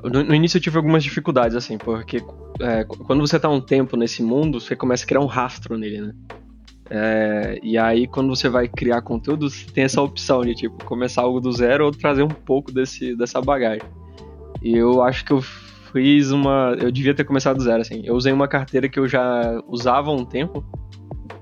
No, 0.04 0.22
no, 0.22 0.34
início 0.34 0.58
eu 0.58 0.62
tive 0.62 0.76
algumas 0.76 1.02
dificuldades, 1.02 1.56
assim, 1.56 1.78
porque 1.78 2.22
é, 2.60 2.84
quando 2.84 3.26
você 3.26 3.38
tá 3.38 3.48
um 3.48 3.60
tempo 3.60 3.96
nesse 3.96 4.22
mundo, 4.22 4.60
você 4.60 4.76
começa 4.76 5.04
a 5.04 5.06
criar 5.06 5.20
um 5.20 5.26
rastro 5.26 5.78
nele, 5.78 6.00
né? 6.02 6.14
É, 6.92 7.58
e 7.62 7.78
aí, 7.78 8.06
quando 8.06 8.28
você 8.28 8.48
vai 8.48 8.68
criar 8.68 9.00
conteúdo, 9.00 9.48
você 9.48 9.64
tem 9.70 9.84
essa 9.84 10.02
opção 10.02 10.42
de, 10.42 10.54
tipo, 10.54 10.84
começar 10.84 11.22
algo 11.22 11.40
do 11.40 11.52
zero 11.52 11.86
ou 11.86 11.92
trazer 11.92 12.22
um 12.22 12.28
pouco 12.28 12.72
desse, 12.72 13.16
dessa 13.16 13.40
bagagem. 13.40 13.82
E 14.60 14.76
eu 14.76 15.00
acho 15.02 15.24
que 15.24 15.32
eu 15.32 15.40
fiz 15.40 16.32
uma... 16.32 16.76
Eu 16.78 16.90
devia 16.90 17.14
ter 17.14 17.24
começado 17.24 17.56
do 17.56 17.62
zero, 17.62 17.80
assim. 17.80 18.02
Eu 18.04 18.16
usei 18.16 18.32
uma 18.32 18.48
carteira 18.48 18.88
que 18.88 18.98
eu 18.98 19.06
já 19.06 19.62
usava 19.68 20.10
há 20.10 20.14
um 20.14 20.24
tempo, 20.24 20.64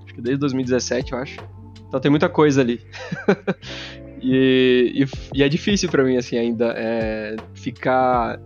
acho 0.05 0.15
que 0.15 0.21
desde 0.21 0.39
2017, 0.39 1.13
eu 1.13 1.19
acho. 1.19 1.39
Então 1.89 1.99
tem 1.99 2.11
muita 2.11 2.29
coisa 2.29 2.61
ali. 2.61 2.83
e, 4.23 5.05
e, 5.05 5.39
e, 5.39 5.43
é 5.43 5.49
difícil 5.49 5.89
para 5.89 6.05
mim, 6.05 6.17
assim, 6.17 6.37
ainda 6.37 6.75
é, 6.77 7.37
ficar 7.55 8.41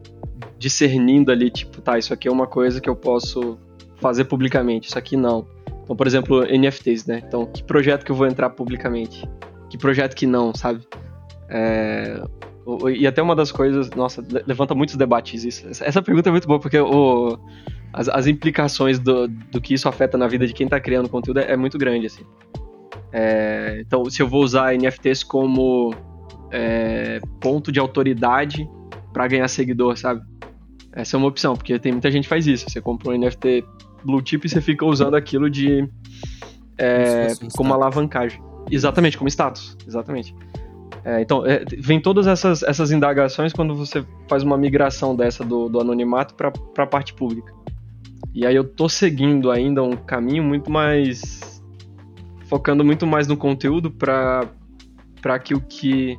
discernindo 0.58 1.30
ali, 1.30 1.50
tipo, 1.50 1.80
tá, 1.80 1.98
isso 1.98 2.12
aqui 2.12 2.28
é 2.28 2.32
uma 2.32 2.46
coisa 2.46 2.80
que 2.80 2.88
eu 2.88 2.96
posso 2.96 3.58
fazer 4.00 4.24
publicamente, 4.24 4.88
isso 4.88 4.98
aqui 4.98 5.16
não. 5.16 5.46
Então, 5.82 5.96
por 5.96 6.06
exemplo, 6.06 6.44
NFTs, 6.44 7.06
né? 7.06 7.22
Então, 7.26 7.46
que 7.46 7.62
projeto 7.62 8.04
que 8.04 8.12
eu 8.12 8.16
vou 8.16 8.26
entrar 8.26 8.50
publicamente? 8.50 9.28
Que 9.68 9.76
projeto 9.76 10.14
que 10.14 10.26
não, 10.26 10.54
sabe? 10.54 10.86
É... 11.48 12.22
E 12.96 13.06
até 13.06 13.20
uma 13.20 13.34
das 13.34 13.50
coisas, 13.50 13.90
nossa, 13.90 14.24
levanta 14.46 14.74
muitos 14.74 14.94
debates 14.94 15.42
isso. 15.42 15.66
Essa 15.68 16.00
pergunta 16.00 16.28
é 16.28 16.32
muito 16.32 16.46
boa, 16.46 16.60
porque 16.60 16.78
o, 16.78 17.36
as, 17.92 18.08
as 18.08 18.26
implicações 18.26 18.98
do, 18.98 19.26
do 19.26 19.60
que 19.60 19.74
isso 19.74 19.88
afeta 19.88 20.16
na 20.16 20.26
vida 20.28 20.46
de 20.46 20.52
quem 20.52 20.66
está 20.66 20.80
criando 20.80 21.08
conteúdo 21.08 21.40
é, 21.40 21.52
é, 21.52 21.56
muito 21.56 21.76
grande, 21.76 22.06
assim. 22.06 22.22
É, 23.12 23.78
então, 23.80 24.08
se 24.08 24.22
eu 24.22 24.28
vou 24.28 24.42
usar 24.42 24.74
NFTs 24.74 25.22
como 25.22 25.94
é, 26.50 27.20
ponto 27.40 27.70
de 27.70 27.78
autoridade 27.78 28.68
para 29.12 29.28
ganhar 29.28 29.48
seguidor, 29.48 29.96
sabe? 29.96 30.22
Essa 30.92 31.16
é 31.16 31.18
uma 31.18 31.28
opção, 31.28 31.54
porque 31.54 31.78
tem 31.78 31.92
muita 31.92 32.10
gente 32.10 32.24
que 32.24 32.28
faz 32.28 32.46
isso. 32.46 32.66
Você 32.68 32.80
compra 32.80 33.10
um 33.10 33.18
NFT 33.18 33.64
blue 34.04 34.22
chip 34.24 34.46
e 34.46 34.48
você 34.48 34.60
fica 34.60 34.84
usando 34.84 35.14
aquilo 35.14 35.48
de 35.48 35.88
é, 36.78 37.34
como, 37.38 37.50
como 37.52 37.74
alavancagem. 37.74 38.42
Exatamente, 38.70 39.16
como 39.16 39.28
status. 39.28 39.76
Exatamente. 39.86 40.34
É, 41.04 41.20
então, 41.20 41.44
é, 41.44 41.64
vem 41.78 42.00
todas 42.00 42.26
essas, 42.26 42.62
essas 42.62 42.92
indagações 42.92 43.52
quando 43.52 43.74
você 43.74 44.04
faz 44.28 44.42
uma 44.42 44.56
migração 44.56 45.16
dessa 45.16 45.44
do, 45.44 45.68
do 45.68 45.80
anonimato 45.80 46.34
para 46.34 46.52
a 46.78 46.86
parte 46.86 47.12
pública. 47.14 47.52
E 48.34 48.46
aí 48.46 48.54
eu 48.54 48.64
tô 48.64 48.88
seguindo 48.88 49.50
ainda 49.50 49.82
um 49.82 49.96
caminho 49.96 50.42
muito 50.42 50.70
mais. 50.70 51.51
Focando 52.52 52.84
muito 52.84 53.06
mais 53.06 53.26
no 53.26 53.34
conteúdo 53.34 53.90
para 53.90 55.38
que 55.42 55.54
o 55.54 55.60
que 55.62 56.18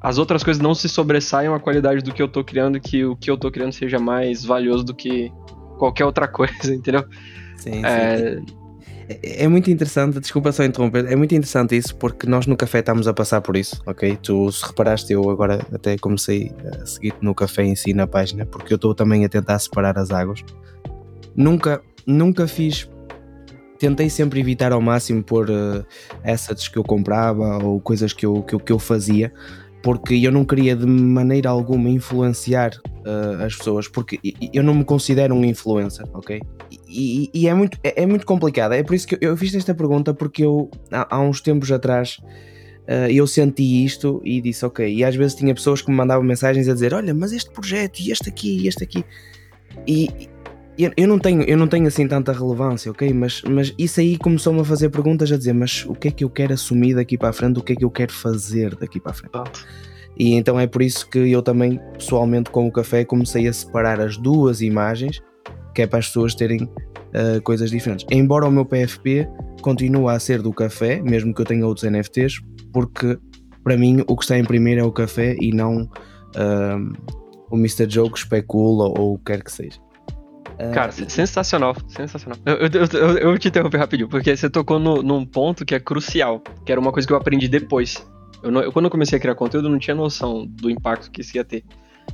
as 0.00 0.18
outras 0.18 0.42
coisas 0.42 0.60
não 0.60 0.74
se 0.74 0.88
sobressaiam 0.88 1.54
a 1.54 1.60
qualidade 1.60 2.02
do 2.02 2.12
que 2.12 2.20
eu 2.20 2.26
tô 2.26 2.42
criando, 2.42 2.80
que 2.80 3.04
o 3.04 3.14
que 3.14 3.30
eu 3.30 3.36
tô 3.36 3.52
criando 3.52 3.72
seja 3.72 3.96
mais 3.96 4.44
valioso 4.44 4.82
do 4.82 4.92
que 4.92 5.32
qualquer 5.78 6.04
outra 6.04 6.26
coisa, 6.28 6.74
entendeu? 6.74 7.04
Sim, 7.56 7.84
é... 7.84 8.16
sim. 8.16 8.46
É, 9.08 9.44
é 9.44 9.48
muito 9.48 9.70
interessante, 9.70 10.18
desculpa 10.18 10.50
só 10.50 10.64
interromper, 10.64 11.06
é 11.06 11.14
muito 11.14 11.36
interessante 11.36 11.76
isso 11.76 11.94
porque 11.94 12.26
nós 12.26 12.48
no 12.48 12.56
café 12.56 12.80
estamos 12.80 13.06
a 13.06 13.14
passar 13.14 13.40
por 13.40 13.56
isso, 13.56 13.80
ok? 13.86 14.18
Tu 14.20 14.50
se 14.50 14.66
reparaste, 14.66 15.12
eu 15.12 15.30
agora 15.30 15.64
até 15.72 15.96
comecei 15.96 16.52
a 16.82 16.84
seguir 16.84 17.14
no 17.20 17.32
café 17.32 17.62
em 17.62 17.76
si 17.76 17.94
na 17.94 18.08
página 18.08 18.44
porque 18.44 18.72
eu 18.72 18.76
estou 18.76 18.92
também 18.92 19.24
a 19.24 19.28
tentar 19.28 19.56
separar 19.60 19.96
as 19.96 20.10
águas. 20.10 20.40
Nunca, 21.36 21.80
nunca 22.04 22.48
fiz 22.48 22.90
tentei 23.80 24.10
sempre 24.10 24.38
evitar 24.38 24.72
ao 24.72 24.80
máximo 24.80 25.24
pôr 25.24 25.50
uh, 25.50 25.84
assets 26.22 26.68
que 26.68 26.76
eu 26.76 26.84
comprava 26.84 27.64
ou 27.64 27.80
coisas 27.80 28.12
que 28.12 28.26
eu, 28.26 28.42
que 28.42 28.54
eu, 28.54 28.60
que 28.60 28.70
eu 28.70 28.78
fazia 28.78 29.32
porque 29.82 30.14
eu 30.14 30.30
não 30.30 30.44
queria 30.44 30.76
de 30.76 30.84
maneira 30.86 31.48
alguma 31.48 31.88
influenciar 31.88 32.72
uh, 32.86 33.42
as 33.42 33.56
pessoas, 33.56 33.88
porque 33.88 34.20
eu 34.52 34.62
não 34.62 34.74
me 34.74 34.84
considero 34.84 35.34
um 35.34 35.42
influencer, 35.42 36.04
ok? 36.12 36.38
E, 36.86 37.30
e 37.32 37.48
é, 37.48 37.54
muito, 37.54 37.78
é, 37.82 38.02
é, 38.02 38.06
muito 38.06 38.26
complicado, 38.26 38.72
é 38.72 38.82
por 38.82 38.94
isso 38.94 39.08
que 39.08 39.14
eu, 39.14 39.30
eu 39.30 39.36
fiz 39.38 39.54
esta 39.54 39.74
pergunta, 39.74 40.12
porque 40.12 40.44
eu 40.44 40.70
há, 40.92 41.16
há 41.16 41.20
uns 41.20 41.40
tempos 41.40 41.72
atrás 41.72 42.18
uh, 42.86 43.10
eu 43.10 43.26
senti 43.26 43.82
isto 43.82 44.20
e 44.22 44.42
disse 44.42 44.66
ok, 44.66 44.86
e 44.86 45.02
às 45.02 45.16
vezes 45.16 45.34
tinha 45.34 45.54
pessoas 45.54 45.80
que 45.80 45.90
me 45.90 45.96
mandavam 45.96 46.24
mensagens 46.24 46.68
a 46.68 46.74
dizer, 46.74 46.92
olha, 46.92 47.14
mas 47.14 47.32
este 47.32 47.50
projeto, 47.50 48.00
e 48.00 48.12
este 48.12 48.28
aqui, 48.28 48.58
e 48.58 48.68
este 48.68 48.84
aqui, 48.84 49.02
e, 49.86 50.28
eu, 50.84 50.92
eu, 50.96 51.08
não 51.08 51.18
tenho, 51.18 51.42
eu 51.42 51.56
não 51.56 51.66
tenho 51.66 51.86
assim 51.86 52.06
tanta 52.06 52.32
relevância, 52.32 52.90
ok? 52.90 53.12
Mas, 53.12 53.42
mas 53.42 53.74
isso 53.78 54.00
aí 54.00 54.16
começou-me 54.16 54.60
a 54.60 54.64
fazer 54.64 54.88
perguntas 54.90 55.30
a 55.32 55.36
dizer, 55.36 55.52
mas 55.52 55.84
o 55.86 55.94
que 55.94 56.08
é 56.08 56.10
que 56.10 56.24
eu 56.24 56.30
quero 56.30 56.52
assumir 56.52 56.94
daqui 56.94 57.18
para 57.18 57.30
a 57.30 57.32
frente, 57.32 57.58
o 57.58 57.62
que 57.62 57.72
é 57.72 57.76
que 57.76 57.84
eu 57.84 57.90
quero 57.90 58.12
fazer 58.12 58.74
daqui 58.76 59.00
para 59.00 59.12
a 59.12 59.14
frente? 59.14 59.64
E 60.18 60.34
então 60.34 60.58
é 60.58 60.66
por 60.66 60.82
isso 60.82 61.08
que 61.08 61.18
eu 61.18 61.42
também, 61.42 61.80
pessoalmente, 61.94 62.50
com 62.50 62.66
o 62.66 62.72
café, 62.72 63.04
comecei 63.04 63.48
a 63.48 63.52
separar 63.52 64.00
as 64.00 64.16
duas 64.16 64.60
imagens, 64.60 65.22
que 65.74 65.82
é 65.82 65.86
para 65.86 65.98
as 65.98 66.06
pessoas 66.06 66.34
terem 66.34 66.64
uh, 66.64 67.40
coisas 67.42 67.70
diferentes. 67.70 68.06
Embora 68.10 68.46
o 68.46 68.50
meu 68.50 68.64
PFP 68.64 69.28
continue 69.62 70.08
a 70.08 70.18
ser 70.18 70.42
do 70.42 70.52
café, 70.52 71.00
mesmo 71.00 71.34
que 71.34 71.40
eu 71.40 71.46
tenha 71.46 71.66
outros 71.66 71.90
NFTs, 71.90 72.40
porque 72.72 73.18
para 73.62 73.76
mim 73.76 74.02
o 74.06 74.16
que 74.16 74.24
está 74.24 74.38
em 74.38 74.44
primeiro 74.44 74.80
é 74.80 74.84
o 74.84 74.92
café 74.92 75.36
e 75.40 75.52
não 75.52 75.82
uh, 75.84 76.92
o 77.50 77.56
Mr. 77.56 77.88
Joe 77.88 78.10
que 78.10 78.18
especula 78.18 78.88
ou 78.88 79.14
o 79.14 79.18
que 79.18 79.24
quer 79.32 79.42
que 79.42 79.52
seja. 79.52 79.78
É, 80.60 80.70
Cara, 80.72 80.92
sensacional, 80.92 81.74
sensacional. 81.88 82.38
Eu, 82.44 82.56
eu, 82.56 82.68
eu, 82.92 83.18
eu, 83.18 83.38
te 83.38 83.48
interrompi 83.48 83.78
rapidinho, 83.78 84.10
porque 84.10 84.36
você 84.36 84.50
tocou 84.50 84.78
no, 84.78 85.02
num 85.02 85.24
ponto 85.24 85.64
que 85.64 85.74
é 85.74 85.80
crucial, 85.80 86.42
que 86.66 86.70
era 86.70 86.78
uma 86.78 86.92
coisa 86.92 87.08
que 87.08 87.14
eu 87.14 87.16
aprendi 87.16 87.48
depois. 87.48 88.06
Eu, 88.42 88.50
não, 88.50 88.70
quando 88.70 88.84
eu 88.84 88.90
comecei 88.90 89.16
a 89.16 89.20
criar 89.20 89.34
conteúdo, 89.34 89.68
eu 89.68 89.72
não 89.72 89.78
tinha 89.78 89.94
noção 89.94 90.46
do 90.46 90.68
impacto 90.68 91.10
que 91.10 91.22
isso 91.22 91.34
ia 91.34 91.44
ter. 91.44 91.64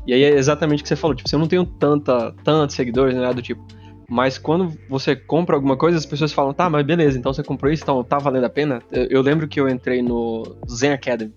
E 0.06 0.14
aí 0.14 0.22
é 0.22 0.30
exatamente 0.30 0.78
o 0.78 0.82
que 0.84 0.88
você 0.88 0.94
falou, 0.94 1.16
tipo, 1.16 1.28
eu 1.34 1.38
não 1.40 1.48
tenho 1.48 1.66
tanta, 1.66 2.32
tantos 2.44 2.76
seguidores, 2.76 3.16
nada 3.16 3.34
do 3.34 3.42
tipo. 3.42 3.66
Mas 4.08 4.38
quando 4.38 4.72
você 4.88 5.16
compra 5.16 5.56
alguma 5.56 5.76
coisa, 5.76 5.98
as 5.98 6.06
pessoas 6.06 6.32
falam, 6.32 6.54
tá, 6.54 6.70
mas 6.70 6.86
beleza, 6.86 7.18
então 7.18 7.32
você 7.32 7.42
comprou 7.42 7.72
isso, 7.72 7.82
então 7.82 8.04
tá 8.04 8.18
valendo 8.18 8.44
a 8.44 8.50
pena? 8.50 8.80
Eu, 8.92 9.06
eu 9.06 9.22
lembro 9.22 9.48
que 9.48 9.60
eu 9.60 9.68
entrei 9.68 10.02
no 10.02 10.56
Zen 10.70 10.92
Academy. 10.92 11.34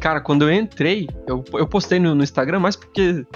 Cara, 0.00 0.22
quando 0.22 0.48
eu 0.48 0.52
entrei, 0.52 1.08
eu, 1.26 1.44
eu 1.52 1.66
postei 1.66 1.98
no, 1.98 2.14
no 2.14 2.22
Instagram, 2.22 2.60
mas 2.60 2.74
porque 2.74 3.26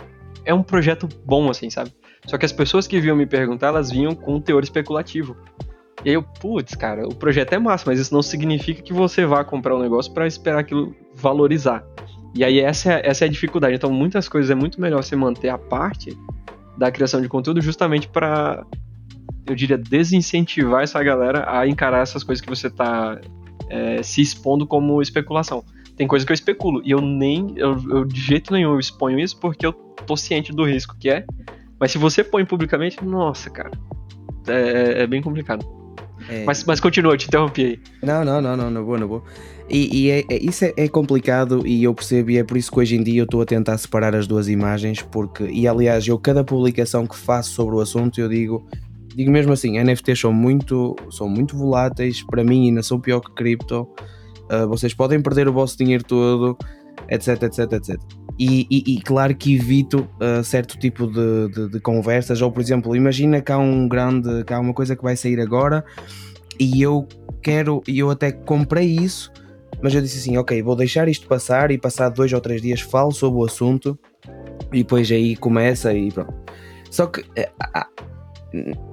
é 0.47 0.55
um 0.55 0.63
projeto 0.63 1.07
bom, 1.27 1.51
assim, 1.51 1.69
sabe? 1.69 1.93
Só 2.27 2.39
que 2.39 2.47
as 2.47 2.53
pessoas 2.53 2.87
que 2.87 3.01
vinham 3.01 3.17
me 3.17 3.27
perguntar, 3.27 3.69
elas 3.69 3.91
vinham 3.91 4.15
com 4.15 4.37
um 4.37 4.41
teor 4.41 4.63
especulativo. 4.63 5.37
E 6.05 6.09
aí 6.09 6.15
eu, 6.15 6.23
putz, 6.23 6.75
cara, 6.75 7.07
o 7.07 7.15
projeto 7.15 7.53
é 7.53 7.59
massa, 7.59 7.85
mas 7.87 7.99
isso 7.99 8.13
não 8.13 8.23
significa 8.23 8.83
que 8.83 8.93
você 8.93 9.25
vá 9.25 9.45
comprar 9.45 9.77
um 9.77 9.81
negócio 9.81 10.13
para 10.13 10.27
esperar 10.27 10.61
aquilo 10.61 10.95
valorizar. 11.15 11.85
E 12.35 12.45
aí 12.45 12.61
essa 12.61 12.95
é, 12.95 13.09
essa 13.09 13.25
é 13.25 13.29
a 13.29 13.31
dificuldade. 13.31 13.75
Então, 13.75 13.93
muitas 13.93 14.29
coisas 14.29 14.51
é 14.51 14.55
muito 14.55 14.81
melhor 14.81 15.03
você 15.03 15.15
manter 15.15 15.49
a 15.49 15.59
parte 15.59 16.17
da 16.77 16.91
criação 16.91 17.21
de 17.21 17.29
conteúdo 17.29 17.61
justamente 17.61 18.09
para, 18.09 18.65
eu 19.47 19.55
diria, 19.55 19.77
desincentivar 19.77 20.83
essa 20.83 21.03
galera 21.03 21.45
a 21.47 21.67
encarar 21.67 22.03
essas 22.03 22.25
coisas 22.25 22.41
que 22.41 22.49
você 22.49 22.69
está 22.69 23.21
é, 23.69 24.03
se 24.03 24.21
expondo 24.23 24.67
como 24.67 25.03
especulação. 25.03 25.65
Tem 25.97 26.07
coisa 26.07 26.25
que 26.25 26.33
eu 26.33 26.35
especulo 26.35 26.81
e 26.85 26.91
eu 26.91 27.01
nem, 27.01 27.53
eu, 27.57 27.77
eu 27.91 28.05
de 28.05 28.21
jeito 28.21 28.53
nenhum 28.53 28.73
eu 28.73 28.81
exponho 28.81 29.21
isso 29.21 29.39
porque 29.39 29.67
eu 29.67 29.73
tô 29.73 30.17
ciente 30.17 30.53
do 30.53 30.65
risco 30.65 30.97
que 30.99 31.11
é 31.11 31.25
mas 31.83 31.91
se 31.91 31.99
você 31.99 32.23
põe 32.23 32.45
publicamente, 32.45 33.05
nossa, 33.05 33.51
cara, 33.51 33.73
é, 34.47 34.53
é, 34.53 35.03
é 35.03 35.07
bem 35.09 35.21
complicado. 35.21 35.67
É... 36.29 36.45
Mas, 36.45 36.63
mas 36.63 36.79
continua, 36.79 37.15
eu 37.15 37.17
te 37.17 37.27
interrompi 37.27 37.65
aí. 37.65 37.81
Não, 38.01 38.25
não, 38.25 38.41
não, 38.41 38.57
não, 38.57 38.71
não 38.71 38.85
vou, 38.85 38.97
não 38.97 39.09
vou. 39.09 39.25
E, 39.69 40.05
e 40.05 40.11
é, 40.13 40.21
é, 40.31 40.37
isso 40.41 40.65
é, 40.65 40.73
é, 40.77 40.87
complicado 40.87 41.67
e 41.67 41.83
eu 41.83 41.93
percebo, 41.93 42.31
e 42.31 42.39
é 42.39 42.45
por 42.45 42.57
isso 42.57 42.71
que 42.71 42.79
hoje 42.79 42.95
em 42.95 43.03
dia 43.03 43.23
eu 43.23 43.25
estou 43.25 43.43
a 43.43 43.45
tentar 43.45 43.77
separar 43.79 44.15
as 44.15 44.29
duas 44.29 44.47
imagens, 44.47 45.03
porque, 45.03 45.43
e 45.43 45.67
aliás, 45.67 46.07
eu 46.07 46.17
cada 46.21 46.45
publicação 46.45 47.05
que 47.05 47.17
faço 47.17 47.51
sobre 47.51 47.75
o 47.75 47.81
assunto, 47.81 48.21
eu 48.21 48.29
digo, 48.29 48.65
digo 49.17 49.33
mesmo 49.33 49.53
assim, 49.53 49.77
NFTs 49.83 50.21
são 50.21 50.33
muito, 50.33 50.95
são 51.11 51.29
muito 51.29 51.57
voláteis, 51.57 52.23
para 52.23 52.45
mim 52.45 52.69
ainda 52.69 52.85
são 52.85 53.01
pior 53.01 53.19
que 53.19 53.35
cripto, 53.35 53.89
uh, 54.53 54.69
vocês 54.69 54.95
podem 54.95 55.21
perder 55.21 55.49
o 55.49 55.53
vosso 55.53 55.77
dinheiro 55.77 56.05
todo, 56.05 56.57
etc, 57.09 57.43
etc, 57.43 57.73
etc. 57.73 58.22
E, 58.39 58.67
e, 58.71 58.95
e, 58.95 59.01
claro 59.03 59.35
que 59.35 59.55
evito 59.55 60.09
uh, 60.21 60.43
certo 60.43 60.79
tipo 60.79 61.07
de, 61.07 61.49
de, 61.49 61.69
de, 61.69 61.81
conversas, 61.81 62.41
ou 62.41 62.51
por 62.51 62.61
exemplo, 62.61 62.97
imagina 62.97 63.41
que 63.41 63.53
há 63.53 63.59
um 63.59 63.87
grande, 63.87 64.45
que 64.45 64.53
há 64.53 64.59
uma 64.59 64.73
coisa 64.73 64.97
que 64.97 65.03
vai 65.03 65.17
sair 65.17 65.39
agora 65.39 65.85
e 66.59 66.81
eu 66.81 67.07
quero, 67.43 67.83
e 67.87 67.99
eu 67.99 68.11
até 68.11 68.33
comprei 68.33 68.87
isso, 68.87 69.31
mas 69.83 69.95
eu 69.95 70.01
disse 70.01 70.19
assim, 70.19 70.37
ok, 70.39 70.63
vou 70.63 70.75
deixar 70.75 71.09
isto 71.09 71.27
passar 71.27 71.71
e 71.71 71.79
passar 71.79 72.09
dois 72.09 72.33
ou 72.33 72.41
três 72.41 72.63
dias 72.63 72.81
falo 72.81 73.13
sobre 73.13 73.41
o 73.41 73.45
assunto 73.45 73.99
e 74.73 74.79
depois 74.79 75.11
aí 75.11 75.37
começa 75.37 75.93
e 75.93 76.11
pronto. 76.11 76.35
Só 76.91 77.07
que 77.07 77.25
eh, 77.37 77.51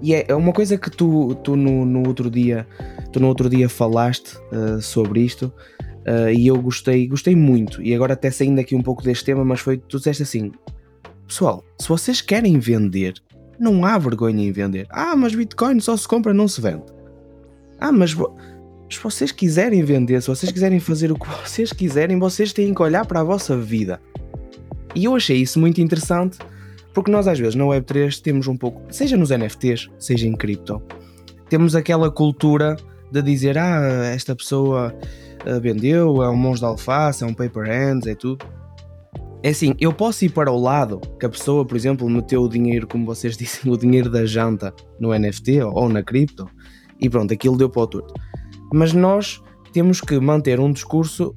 e 0.02 0.14
é, 0.14 0.26
é 0.28 0.36
uma 0.36 0.54
coisa 0.54 0.78
que 0.78 0.90
tu, 0.90 1.36
tu 1.44 1.56
no, 1.56 1.86
no 1.86 2.08
outro 2.08 2.30
dia 2.30 2.66
tu 3.12 3.20
no 3.20 3.28
outro 3.28 3.50
dia 3.50 3.68
falaste 3.68 4.38
uh, 4.52 4.82
sobre 4.82 5.22
isto 5.22 5.52
Uh, 6.10 6.32
e 6.32 6.48
eu 6.48 6.60
gostei, 6.60 7.08
gostei 7.08 7.36
muito. 7.36 7.84
E 7.84 7.94
agora 7.94 8.14
até 8.14 8.32
saindo 8.32 8.60
aqui 8.60 8.74
um 8.74 8.82
pouco 8.82 9.04
deste 9.04 9.26
tema, 9.26 9.46
mas 9.46 9.60
foi, 9.60 9.78
tu 9.78 9.98
disseste 9.98 10.24
assim, 10.24 10.52
pessoal, 11.28 11.64
se 11.80 11.88
vocês 11.88 12.20
querem 12.20 12.58
vender, 12.58 13.14
não 13.60 13.86
há 13.86 13.96
vergonha 14.00 14.44
em 14.44 14.52
vender. 14.52 14.88
Ah, 14.90 15.16
mas 15.16 15.36
Bitcoin 15.36 15.80
só 15.80 15.96
se 15.96 16.08
compra, 16.08 16.34
não 16.34 16.48
se 16.48 16.60
vende. 16.62 16.86
Ah, 17.80 17.92
mas 17.92 18.16
se 18.90 19.00
vocês 19.04 19.32
quiserem 19.32 19.84
vender, 19.84 20.20
se 20.20 20.30
vocês 20.30 20.52
quiserem 20.52 20.80
fazer 20.80 21.12
o 21.12 21.16
que 21.16 21.28
vocês 21.46 21.72
quiserem, 21.72 22.18
vocês 22.18 22.52
têm 22.54 22.74
que 22.74 22.82
olhar 22.82 23.06
para 23.06 23.20
a 23.20 23.24
vossa 23.24 23.56
vida. 23.56 24.02
E 24.96 25.06
eu 25.06 25.16
achei 25.16 25.38
isso 25.38 25.60
muito 25.60 25.80
interessante, 25.80 26.40
porque 26.92 27.12
nós 27.12 27.28
às 27.28 27.38
vezes 27.38 27.54
na 27.54 27.66
Web3 27.66 28.20
temos 28.20 28.48
um 28.48 28.58
pouco, 28.58 28.82
seja 28.92 29.16
nos 29.16 29.30
NFTs, 29.30 29.88
seja 30.00 30.28
em 30.28 30.36
cripto, 30.36 30.82
temos 31.48 31.76
aquela 31.76 32.10
cultura 32.10 32.76
de 33.12 33.22
dizer, 33.22 33.60
ah, 33.60 34.12
esta 34.12 34.36
pessoa 34.36 34.96
vendeu, 35.62 36.22
é 36.24 36.30
um 36.30 36.36
monge 36.36 36.60
de 36.60 36.66
alface, 36.66 37.24
é 37.24 37.28
um 37.28 37.34
paper 37.34 37.66
hands, 37.66 38.08
é 38.08 38.16
tudo. 38.16 38.46
É 39.42 39.50
assim, 39.50 39.74
eu 39.80 39.94
posso 39.94 40.26
ir 40.26 40.30
para 40.30 40.52
o 40.52 40.60
lado 40.60 41.00
que 41.18 41.26
a 41.26 41.30
pessoa, 41.30 41.66
por 41.66 41.78
exemplo, 41.78 42.10
meteu 42.10 42.44
o 42.44 42.50
dinheiro, 42.50 42.86
como 42.88 43.06
vocês 43.06 43.36
dizem, 43.38 43.72
o 43.72 43.78
dinheiro 43.78 44.10
da 44.10 44.26
janta 44.26 44.74
no 45.00 45.18
NFT 45.18 45.62
ou 45.62 45.88
na 45.88 46.04
cripto 46.04 46.48
e 47.00 47.10
pronto, 47.10 47.34
aquilo 47.34 47.58
deu 47.58 47.70
para 47.70 47.82
o 47.82 47.88
torto. 47.88 48.14
Mas 48.74 48.94
nós 48.94 49.42
temos 49.72 50.02
que 50.02 50.20
manter 50.20 50.60
um 50.60 50.72
discurso, 50.72 51.36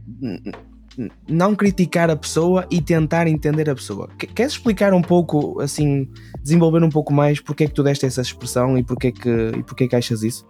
não 1.29 1.55
criticar 1.55 2.11
a 2.11 2.17
pessoa 2.17 2.67
e 2.71 2.81
tentar 2.81 3.27
entender 3.27 3.71
a 3.71 3.75
pessoa. 3.75 4.09
Queres 4.35 4.53
explicar 4.53 4.93
um 4.93 5.03
pouco, 5.03 5.61
assim, 5.61 6.09
desenvolver 6.43 6.83
um 6.83 6.91
pouco 6.91 7.13
mais 7.13 7.41
porque 7.41 7.65
é 7.65 7.67
que 7.69 7.75
tu 7.75 7.83
deste 7.83 8.05
essa 8.05 8.21
expressão 8.21 8.77
e 8.77 8.83
porque 8.83 9.09
é 9.09 9.13
que, 9.13 9.53
e 9.59 9.63
porque 9.63 9.85
é 9.85 9.89
que 9.89 9.97
achas 9.97 10.23
isso? 10.23 10.45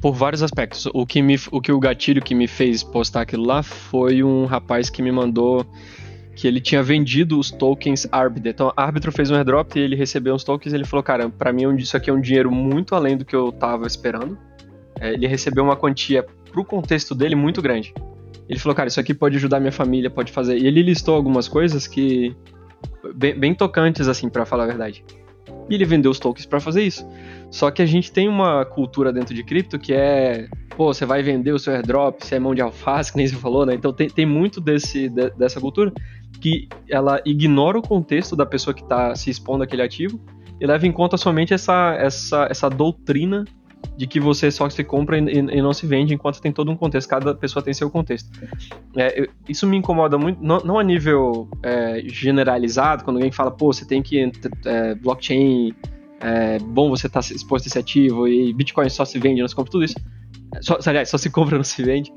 Por 0.00 0.12
vários 0.12 0.42
aspectos. 0.42 0.86
O 0.92 1.06
que, 1.06 1.22
me, 1.22 1.36
o 1.50 1.60
que 1.60 1.72
o 1.72 1.78
gatilho 1.78 2.22
que 2.22 2.34
me 2.34 2.46
fez 2.46 2.82
postar 2.82 3.22
aquilo 3.22 3.44
lá 3.44 3.62
foi 3.62 4.22
um 4.22 4.44
rapaz 4.44 4.90
que 4.90 5.02
me 5.02 5.12
mandou 5.12 5.66
que 6.40 6.48
ele 6.48 6.60
tinha 6.60 6.82
vendido 6.82 7.38
os 7.38 7.50
tokens 7.50 8.08
Arbiter. 8.10 8.52
Então, 8.52 8.72
Arbitro 8.74 9.12
fez 9.12 9.30
um 9.30 9.34
airdrop 9.34 9.76
e 9.76 9.80
ele 9.80 9.94
recebeu 9.94 10.34
uns 10.34 10.42
tokens 10.42 10.72
e 10.72 10.76
ele 10.76 10.86
falou, 10.86 11.02
cara, 11.02 11.28
para 11.28 11.52
mim 11.52 11.74
isso 11.76 11.96
aqui 11.96 12.08
é 12.08 12.12
um 12.12 12.20
dinheiro 12.20 12.50
muito 12.50 12.94
além 12.94 13.16
do 13.16 13.26
que 13.26 13.36
eu 13.36 13.52
tava 13.52 13.86
esperando. 13.86 14.38
É, 14.98 15.12
ele 15.12 15.26
recebeu 15.26 15.62
uma 15.62 15.76
quantia 15.76 16.24
pro 16.50 16.64
contexto 16.64 17.14
dele 17.14 17.34
muito 17.34 17.60
grande. 17.60 17.92
Ele 18.48 18.58
falou, 18.58 18.74
cara, 18.74 18.88
isso 18.88 18.98
aqui 18.98 19.12
pode 19.12 19.36
ajudar 19.36 19.60
minha 19.60 19.70
família, 19.70 20.10
pode 20.10 20.32
fazer. 20.32 20.56
E 20.56 20.66
ele 20.66 20.82
listou 20.82 21.14
algumas 21.14 21.46
coisas 21.46 21.86
que 21.86 22.34
bem, 23.14 23.38
bem 23.38 23.54
tocantes 23.54 24.08
assim, 24.08 24.28
para 24.28 24.46
falar 24.46 24.64
a 24.64 24.66
verdade. 24.66 25.04
E 25.68 25.74
ele 25.74 25.84
vendeu 25.84 26.10
os 26.10 26.18
tokens 26.18 26.46
para 26.46 26.60
fazer 26.60 26.82
isso. 26.82 27.06
Só 27.50 27.70
que 27.70 27.80
a 27.80 27.86
gente 27.86 28.10
tem 28.10 28.28
uma 28.28 28.64
cultura 28.64 29.12
dentro 29.12 29.34
de 29.34 29.42
cripto 29.44 29.78
que 29.78 29.92
é, 29.92 30.48
pô, 30.76 30.92
você 30.92 31.04
vai 31.04 31.22
vender 31.22 31.52
o 31.52 31.58
seu 31.58 31.74
airdrop, 31.74 32.20
você 32.20 32.36
é 32.36 32.38
mão 32.38 32.54
de 32.54 32.60
alface, 32.60 33.10
que 33.12 33.16
nem 33.16 33.26
você 33.26 33.36
falou, 33.36 33.64
né? 33.64 33.74
Então 33.74 33.92
tem, 33.92 34.08
tem 34.08 34.26
muito 34.26 34.60
desse, 34.60 35.08
de, 35.08 35.30
dessa 35.30 35.60
cultura 35.60 35.92
que 36.40 36.68
ela 36.88 37.20
ignora 37.24 37.78
o 37.78 37.82
contexto 37.82 38.34
da 38.34 38.46
pessoa 38.46 38.74
que 38.74 38.82
está 38.82 39.14
se 39.14 39.30
expondo 39.30 39.62
àquele 39.62 39.82
ativo 39.82 40.20
e 40.60 40.66
leva 40.66 40.86
em 40.86 40.92
conta 40.92 41.16
somente 41.16 41.54
essa, 41.54 41.94
essa, 41.98 42.46
essa 42.50 42.68
doutrina 42.68 43.44
de 43.96 44.06
que 44.06 44.18
você 44.18 44.50
só 44.50 44.68
se 44.70 44.82
compra 44.82 45.18
e, 45.18 45.22
e, 45.22 45.62
não 45.62 45.72
se 45.72 45.86
vende, 45.86 46.14
enquanto 46.14 46.40
tem 46.40 46.52
todo 46.52 46.70
um 46.70 46.76
contexto, 46.76 47.08
cada 47.08 47.34
pessoa 47.34 47.62
tem 47.62 47.74
seu 47.74 47.90
contexto. 47.90 48.30
É, 48.96 49.28
isso 49.48 49.66
me 49.66 49.76
incomoda 49.76 50.16
muito, 50.16 50.42
não, 50.42 50.58
não 50.60 50.78
a 50.78 50.82
nível 50.82 51.48
é, 51.62 52.02
generalizado, 52.06 53.04
quando 53.04 53.16
alguém 53.16 53.30
fala, 53.30 53.50
pô, 53.50 53.72
você 53.72 53.84
tem 53.84 54.02
que 54.02 54.30
é, 54.64 54.94
blockchain 54.94 55.74
é 56.20 56.58
bom 56.58 56.90
você 56.90 57.06
estar 57.06 57.22
tá 57.22 57.34
exposto 57.34 57.66
a 57.66 57.68
esse 57.68 57.78
ativo 57.78 58.28
e 58.28 58.52
Bitcoin 58.52 58.88
só 58.90 59.04
se 59.04 59.18
vende, 59.18 59.40
não 59.40 59.48
se 59.48 59.54
compra 59.54 59.72
tudo 59.72 59.84
isso. 59.84 59.94
Só, 60.60 60.78
aliás, 60.84 61.08
só 61.08 61.16
se 61.16 61.30
compra, 61.30 61.56
não 61.56 61.64
se 61.64 61.82
vende. 61.82 62.12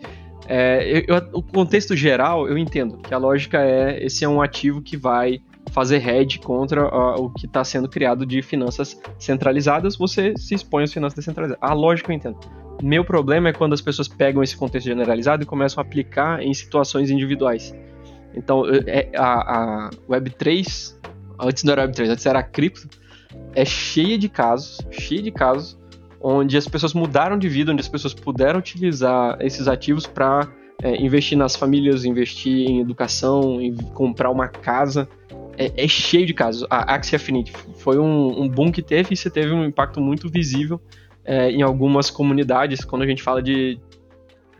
É, 0.45 1.05
eu, 1.07 1.15
o 1.31 1.41
contexto 1.41 1.95
geral, 1.95 2.47
eu 2.47 2.57
entendo 2.57 2.97
que 2.97 3.13
a 3.13 3.17
lógica 3.17 3.61
é 3.61 4.03
esse 4.03 4.25
é 4.25 4.27
um 4.27 4.41
ativo 4.41 4.81
que 4.81 4.97
vai 4.97 5.41
fazer 5.73 6.07
hedge 6.07 6.39
contra 6.39 6.85
o 7.17 7.29
que 7.31 7.47
está 7.47 7.63
sendo 7.63 7.89
criado 7.89 8.25
de 8.25 8.41
finanças 8.41 8.99
centralizadas, 9.17 9.95
você 9.95 10.33
se 10.37 10.53
expõe 10.53 10.83
às 10.83 10.93
finanças 10.93 11.15
descentralizadas. 11.15 11.61
A 11.61 11.73
lógica 11.73 12.11
eu 12.11 12.15
entendo. 12.15 12.37
Meu 12.81 13.03
problema 13.03 13.49
é 13.49 13.53
quando 13.53 13.73
as 13.73 13.81
pessoas 13.81 14.07
pegam 14.07 14.43
esse 14.43 14.55
contexto 14.55 14.85
generalizado 14.85 15.43
e 15.43 15.45
começam 15.45 15.81
a 15.81 15.85
aplicar 15.85 16.41
em 16.41 16.53
situações 16.53 17.09
individuais. 17.09 17.75
Então, 18.35 18.63
é, 18.85 19.09
a, 19.15 19.87
a 19.87 19.89
Web3, 20.09 20.95
antes 21.39 21.63
não 21.63 21.73
era 21.73 21.87
Web3, 21.87 22.09
antes 22.09 22.25
era 22.25 22.39
a 22.39 22.43
cripto, 22.43 22.87
é 23.55 23.65
cheia 23.65 24.17
de 24.17 24.29
casos, 24.29 24.79
cheia 24.91 25.21
de 25.21 25.31
casos, 25.31 25.77
onde 26.21 26.55
as 26.55 26.67
pessoas 26.67 26.93
mudaram 26.93 27.37
de 27.37 27.49
vida, 27.49 27.71
onde 27.71 27.81
as 27.81 27.89
pessoas 27.89 28.13
puderam 28.13 28.59
utilizar 28.59 29.37
esses 29.41 29.67
ativos 29.67 30.05
para 30.05 30.47
é, 30.81 31.01
investir 31.01 31.37
nas 31.37 31.55
famílias, 31.55 32.05
investir 32.05 32.69
em 32.69 32.79
educação, 32.79 33.61
em 33.61 33.75
comprar 33.75 34.29
uma 34.29 34.47
casa. 34.47 35.07
É, 35.57 35.83
é 35.83 35.87
cheio 35.87 36.25
de 36.25 36.33
casos. 36.33 36.65
A 36.69 36.95
Axie 36.95 37.15
Affinity 37.15 37.53
foi 37.75 37.97
um, 37.99 38.43
um, 38.43 38.49
boom 38.49 38.71
que 38.71 38.81
teve 38.81 39.13
e 39.13 39.17
você 39.17 39.29
teve 39.29 39.51
um 39.51 39.65
impacto 39.65 40.01
muito 40.01 40.29
visível 40.29 40.81
é, 41.23 41.51
em 41.51 41.61
algumas 41.61 42.09
comunidades, 42.09 42.83
quando 42.83 43.03
a 43.03 43.07
gente 43.07 43.21
fala 43.21 43.41
de, 43.41 43.79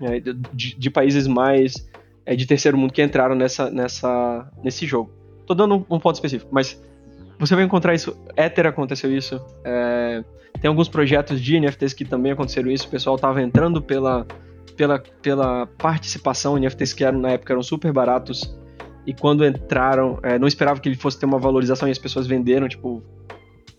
é, 0.01 0.19
de, 0.53 0.75
de, 0.77 0.89
países 0.89 1.27
mais 1.27 1.89
é, 2.25 2.35
de 2.35 2.45
terceiro 2.45 2.77
mundo 2.77 2.93
que 2.93 3.01
entraram 3.01 3.35
nessa, 3.35 3.69
nessa, 3.69 4.51
nesse 4.63 4.85
jogo. 4.85 5.11
Tô 5.45 5.53
dando 5.53 5.85
um, 5.89 5.99
ponto 5.99 6.13
específico, 6.13 6.49
mas 6.53 6.81
você 7.37 7.55
vai 7.55 7.63
encontrar 7.63 7.93
isso. 7.93 8.15
Ether 8.37 8.65
aconteceu 8.65 9.15
isso. 9.15 9.41
É, 9.63 10.23
tem 10.61 10.69
alguns 10.69 10.87
projetos 10.87 11.41
de 11.41 11.59
NFTs 11.59 11.93
que 11.93 12.05
também 12.05 12.31
aconteceram 12.31 12.71
isso. 12.71 12.87
O 12.87 12.89
pessoal 12.89 13.17
tava 13.17 13.41
entrando 13.41 13.81
pela, 13.81 14.25
pela, 14.77 14.99
pela 15.21 15.65
participação. 15.65 16.57
NFTs 16.57 16.93
que 16.93 17.03
eram, 17.03 17.19
na 17.19 17.31
época 17.31 17.51
eram 17.51 17.63
super 17.63 17.91
baratos. 17.91 18.55
E 19.05 19.13
quando 19.13 19.45
entraram, 19.45 20.19
é, 20.23 20.39
não 20.39 20.47
esperava 20.47 20.79
que 20.79 20.87
ele 20.87 20.95
fosse 20.95 21.19
ter 21.19 21.25
uma 21.25 21.39
valorização 21.39 21.87
e 21.87 21.91
as 21.91 21.97
pessoas 21.97 22.25
venderam, 22.25 22.67
tipo, 22.67 23.03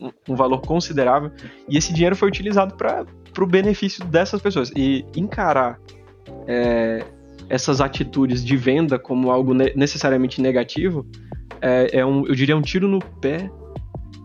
um, 0.01 0.11
um 0.29 0.37
valor 0.37 0.61
considerável. 0.61 1.31
E 1.69 1.77
esse 1.77 1.93
dinheiro 1.93 2.15
foi 2.15 2.29
utilizado 2.29 2.75
para 2.75 3.07
o 3.39 3.47
benefício 3.47 4.05
dessas 4.05 4.41
pessoas. 4.43 4.71
E 4.77 5.05
encarar 5.17 5.81
é, 6.47 7.05
essas 7.49 7.81
atitudes 7.81 8.45
de 8.45 8.57
venda 8.57 8.99
como 8.99 9.31
algo 9.31 9.55
ne 9.55 9.73
necessariamente 9.75 10.41
negativo 10.41 11.07
é, 11.61 12.01
é, 12.01 12.07
um, 12.07 12.27
eu 12.27 12.35
diria, 12.35 12.57
um 12.57 12.63
tiro 12.63 12.89
no 12.89 12.99
pé 12.99 13.51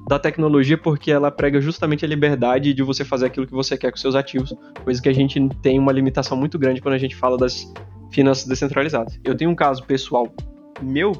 da 0.08 0.18
tecnologia 0.18 0.77
porque 0.77 1.12
ela 1.12 1.29
prega 1.29 1.62
justamente 1.62 2.03
a 2.03 2.08
liberdade 2.08 2.74
de 2.74 2.84
você 2.84 3.06
fazer 3.06 3.27
aquilo 3.27 3.46
que 3.46 3.53
você 3.53 3.77
quer 3.77 3.91
com 3.91 3.98
seus 3.98 4.15
ativos, 4.15 4.53
coisa 4.84 5.01
que 5.01 5.08
a 5.08 5.13
gente 5.13 5.39
tem 5.62 5.77
uma 5.77 5.91
limitação 5.91 6.36
muito 6.36 6.58
grande 6.58 6.82
quando 6.82 6.96
a 6.96 6.98
gente 6.98 7.15
fala 7.15 7.38
das 7.38 7.72
finanças 8.12 8.48
descentralizadas. 8.48 9.20
Eu 9.24 9.36
tenho 9.38 9.51
um 9.51 9.56
caso 9.56 9.86
pessoal 9.86 10.27
meu, 10.82 11.14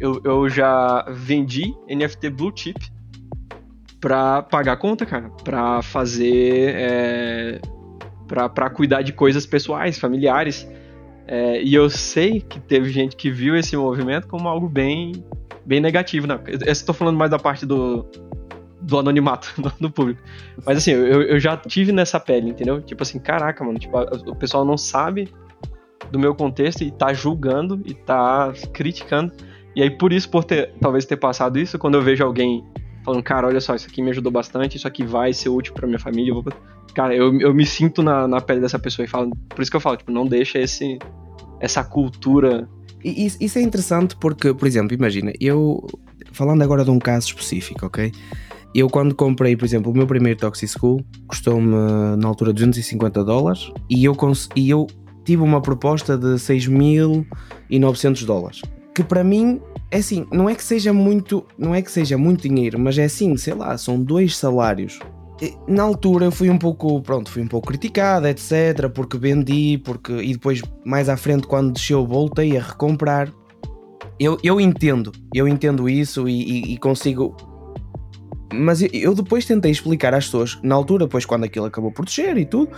eu, 0.00 0.20
eu 0.24 0.48
já 0.48 1.04
vendi 1.10 1.74
NFT 1.88 2.30
Blue 2.30 2.52
Chip 2.54 2.80
pra 4.00 4.42
pagar 4.42 4.72
a 4.72 4.76
conta, 4.76 5.06
cara, 5.06 5.30
pra 5.42 5.80
fazer, 5.82 6.74
é, 6.76 7.60
pra, 8.26 8.48
pra 8.48 8.68
cuidar 8.68 9.02
de 9.02 9.12
coisas 9.12 9.46
pessoais, 9.46 9.98
familiares, 9.98 10.68
é, 11.26 11.62
e 11.62 11.74
eu 11.74 11.88
sei 11.88 12.40
que 12.40 12.60
teve 12.60 12.90
gente 12.90 13.16
que 13.16 13.30
viu 13.30 13.56
esse 13.56 13.76
movimento 13.76 14.28
como 14.28 14.48
algo 14.48 14.68
bem 14.68 15.24
bem 15.64 15.80
negativo, 15.80 16.26
né? 16.26 16.38
Eu 16.46 16.70
estou 16.70 16.94
falando 16.94 17.16
mais 17.16 17.30
da 17.30 17.38
parte 17.38 17.64
do, 17.64 18.06
do 18.82 18.98
anonimato 18.98 19.54
do 19.80 19.90
público. 19.90 20.20
Mas 20.66 20.78
assim, 20.78 20.90
eu, 20.90 21.22
eu 21.22 21.40
já 21.40 21.56
tive 21.56 21.90
nessa 21.90 22.20
pele, 22.20 22.50
entendeu? 22.50 22.82
Tipo 22.82 23.02
assim, 23.02 23.18
caraca, 23.18 23.64
mano, 23.64 23.78
tipo, 23.78 23.96
o 23.98 24.36
pessoal 24.36 24.64
não 24.64 24.76
sabe 24.76 25.32
do 26.14 26.18
meu 26.18 26.34
contexto 26.34 26.82
e 26.82 26.90
tá 26.90 27.12
julgando 27.12 27.80
e 27.84 27.92
tá 27.92 28.52
criticando. 28.72 29.32
E 29.76 29.82
aí, 29.82 29.90
por 29.90 30.12
isso, 30.12 30.30
por 30.30 30.44
ter, 30.44 30.72
talvez 30.80 31.04
ter 31.04 31.16
passado 31.16 31.58
isso, 31.58 31.78
quando 31.78 31.94
eu 31.96 32.02
vejo 32.02 32.24
alguém 32.24 32.64
falando, 33.04 33.22
cara, 33.22 33.46
olha 33.46 33.60
só, 33.60 33.74
isso 33.74 33.86
aqui 33.86 34.00
me 34.00 34.10
ajudou 34.10 34.32
bastante, 34.32 34.76
isso 34.76 34.88
aqui 34.88 35.04
vai 35.04 35.32
ser 35.32 35.48
útil 35.48 35.74
para 35.74 35.86
minha 35.86 35.98
família, 35.98 36.30
eu 36.30 36.42
vou... 36.42 36.52
cara, 36.94 37.14
eu, 37.14 37.38
eu 37.40 37.52
me 37.52 37.66
sinto 37.66 38.02
na, 38.02 38.26
na 38.26 38.40
pele 38.40 38.60
dessa 38.60 38.78
pessoa 38.78 39.04
e 39.04 39.08
falo, 39.08 39.30
por 39.48 39.60
isso 39.60 39.70
que 39.70 39.76
eu 39.76 39.80
falo, 39.80 39.96
tipo, 39.96 40.10
não 40.10 40.24
deixa 40.24 40.58
esse, 40.58 40.98
essa 41.60 41.84
cultura 41.84 42.66
isso, 43.04 43.36
isso 43.38 43.58
é 43.58 43.62
interessante 43.62 44.16
porque, 44.16 44.54
por 44.54 44.66
exemplo, 44.66 44.94
imagina, 44.94 45.30
eu 45.38 45.86
falando 46.32 46.62
agora 46.62 46.84
de 46.84 46.90
um 46.90 46.98
caso 46.98 47.26
específico, 47.26 47.84
ok? 47.84 48.10
Eu 48.74 48.88
quando 48.88 49.14
comprei, 49.14 49.54
por 49.56 49.64
exemplo, 49.64 49.92
o 49.92 49.94
meu 49.94 50.06
primeiro 50.06 50.40
Toxic 50.40 50.66
School 50.66 51.04
custou-me 51.28 51.76
na 52.16 52.26
altura 52.26 52.52
250 52.52 53.22
dólares 53.22 53.70
e 53.90 54.04
eu, 54.04 54.16
e 54.56 54.70
eu 54.70 54.86
tive 55.24 55.42
uma 55.42 55.60
proposta 55.60 56.16
de 56.16 56.34
6.900 56.34 58.24
dólares. 58.24 58.62
Que 58.94 59.02
para 59.02 59.24
mim 59.24 59.60
é 59.90 59.98
assim, 59.98 60.26
não 60.32 60.48
é 60.48 60.54
que 60.54 60.62
seja 60.62 60.92
muito, 60.92 61.44
não 61.58 61.74
é 61.74 61.82
que 61.82 61.90
seja 61.90 62.16
muito 62.16 62.48
dinheiro, 62.48 62.78
mas 62.78 62.96
é 62.98 63.04
assim, 63.04 63.36
sei 63.36 63.54
lá, 63.54 63.76
são 63.76 64.00
dois 64.00 64.36
salários 64.36 64.98
na 65.66 65.82
altura 65.82 66.26
eu 66.26 66.32
fui 66.32 66.48
um 66.48 66.58
pouco, 66.58 67.00
pronto, 67.02 67.30
fui 67.30 67.42
um 67.42 67.48
pouco 67.48 67.68
criticado, 67.68 68.26
etc, 68.28 68.88
porque 68.94 69.18
vendi, 69.18 69.78
porque 69.84 70.12
e 70.12 70.32
depois 70.32 70.62
mais 70.84 71.08
à 71.08 71.16
frente 71.16 71.46
quando 71.46 71.72
desceu 71.72 72.06
voltei 72.06 72.56
a 72.56 72.62
recomprar. 72.62 73.32
Eu, 74.18 74.38
eu 74.44 74.60
entendo, 74.60 75.10
eu 75.34 75.48
entendo 75.48 75.88
isso 75.88 76.28
e, 76.28 76.42
e, 76.42 76.74
e 76.74 76.78
consigo 76.78 77.36
mas 78.60 78.82
eu 78.92 79.14
depois 79.14 79.44
tentei 79.44 79.70
explicar 79.70 80.14
às 80.14 80.26
pessoas, 80.26 80.58
na 80.62 80.74
altura, 80.74 81.06
depois 81.06 81.24
quando 81.24 81.44
aquilo 81.44 81.66
acabou 81.66 81.92
por 81.92 82.04
descer 82.04 82.36
e 82.36 82.44
tudo, 82.44 82.70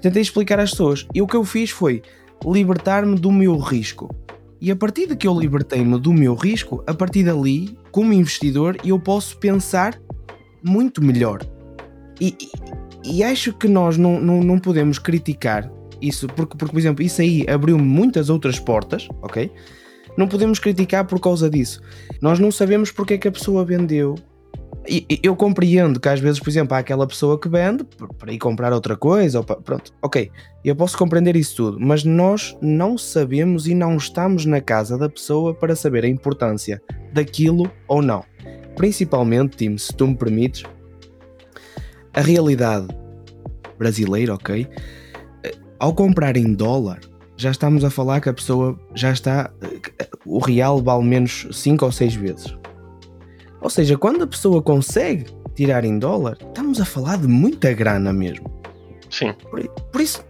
tentei 0.00 0.22
explicar 0.22 0.60
às 0.60 0.70
pessoas. 0.70 1.06
E 1.14 1.22
o 1.22 1.26
que 1.26 1.36
eu 1.36 1.44
fiz 1.44 1.70
foi 1.70 2.02
libertar-me 2.44 3.18
do 3.18 3.30
meu 3.30 3.56
risco. 3.58 4.14
E 4.60 4.70
a 4.70 4.76
partir 4.76 5.08
de 5.08 5.16
que 5.16 5.26
eu 5.26 5.38
libertei-me 5.38 5.98
do 5.98 6.12
meu 6.12 6.34
risco, 6.34 6.84
a 6.86 6.94
partir 6.94 7.24
dali, 7.24 7.76
como 7.90 8.12
investidor, 8.12 8.76
eu 8.84 8.98
posso 8.98 9.36
pensar 9.38 10.00
muito 10.62 11.02
melhor. 11.02 11.44
E, 12.20 12.36
e, 13.04 13.24
acho 13.24 13.52
que 13.52 13.66
nós 13.66 13.98
não, 13.98 14.20
não, 14.20 14.40
não 14.40 14.58
podemos 14.60 15.00
criticar 15.00 15.68
isso, 16.00 16.28
porque, 16.28 16.56
porque, 16.56 16.72
por 16.72 16.78
exemplo, 16.78 17.04
isso 17.04 17.20
aí 17.20 17.44
abriu 17.48 17.76
muitas 17.76 18.30
outras 18.30 18.60
portas, 18.60 19.08
ok? 19.20 19.50
Não 20.16 20.28
podemos 20.28 20.58
criticar 20.58 21.06
por 21.06 21.18
causa 21.18 21.50
disso. 21.50 21.80
Nós 22.20 22.38
não 22.38 22.52
sabemos 22.52 22.92
porque 22.92 23.14
é 23.14 23.18
que 23.18 23.28
a 23.28 23.32
pessoa 23.32 23.64
vendeu. 23.64 24.14
E, 24.88 25.20
eu 25.22 25.36
compreendo 25.36 26.00
que 26.00 26.08
às 26.08 26.18
vezes, 26.18 26.40
por 26.40 26.48
exemplo, 26.48 26.74
há 26.74 26.78
aquela 26.78 27.06
pessoa 27.06 27.38
que 27.38 27.48
vende 27.48 27.84
para 28.18 28.32
ir 28.32 28.38
comprar 28.38 28.72
outra 28.72 28.96
coisa, 28.96 29.38
ou 29.38 29.44
para, 29.44 29.56
pronto, 29.56 29.92
ok, 30.02 30.30
eu 30.64 30.74
posso 30.74 30.98
compreender 30.98 31.36
isso 31.36 31.56
tudo, 31.56 31.78
mas 31.80 32.04
nós 32.04 32.56
não 32.60 32.98
sabemos 32.98 33.66
e 33.66 33.74
não 33.74 33.96
estamos 33.96 34.44
na 34.44 34.60
casa 34.60 34.98
da 34.98 35.08
pessoa 35.08 35.54
para 35.54 35.76
saber 35.76 36.04
a 36.04 36.08
importância 36.08 36.82
daquilo 37.12 37.70
ou 37.86 38.02
não. 38.02 38.24
Principalmente, 38.76 39.56
Tim, 39.56 39.76
se 39.78 39.94
tu 39.94 40.06
me 40.06 40.16
permites, 40.16 40.64
a 42.14 42.20
realidade 42.20 42.88
brasileira, 43.78 44.34
ok? 44.34 44.66
Ao 45.78 45.94
comprar 45.94 46.36
em 46.36 46.54
dólar, 46.54 47.00
já 47.36 47.50
estamos 47.50 47.84
a 47.84 47.90
falar 47.90 48.20
que 48.20 48.28
a 48.28 48.32
pessoa 48.32 48.78
já 48.94 49.12
está. 49.12 49.50
O 50.24 50.38
real 50.38 50.80
vale 50.80 51.04
menos 51.04 51.48
5 51.50 51.84
ou 51.84 51.90
6 51.90 52.14
vezes. 52.14 52.61
Ou 53.62 53.70
seja, 53.70 53.96
quando 53.96 54.24
a 54.24 54.26
pessoa 54.26 54.60
consegue 54.60 55.26
tirar 55.54 55.84
em 55.84 55.98
dólar, 55.98 56.36
estamos 56.40 56.80
a 56.80 56.84
falar 56.84 57.18
de 57.18 57.28
muita 57.28 57.72
grana 57.72 58.12
mesmo. 58.12 58.50
Sim. 59.08 59.32
Por, 59.50 59.66
por 59.68 60.00
isso, 60.00 60.24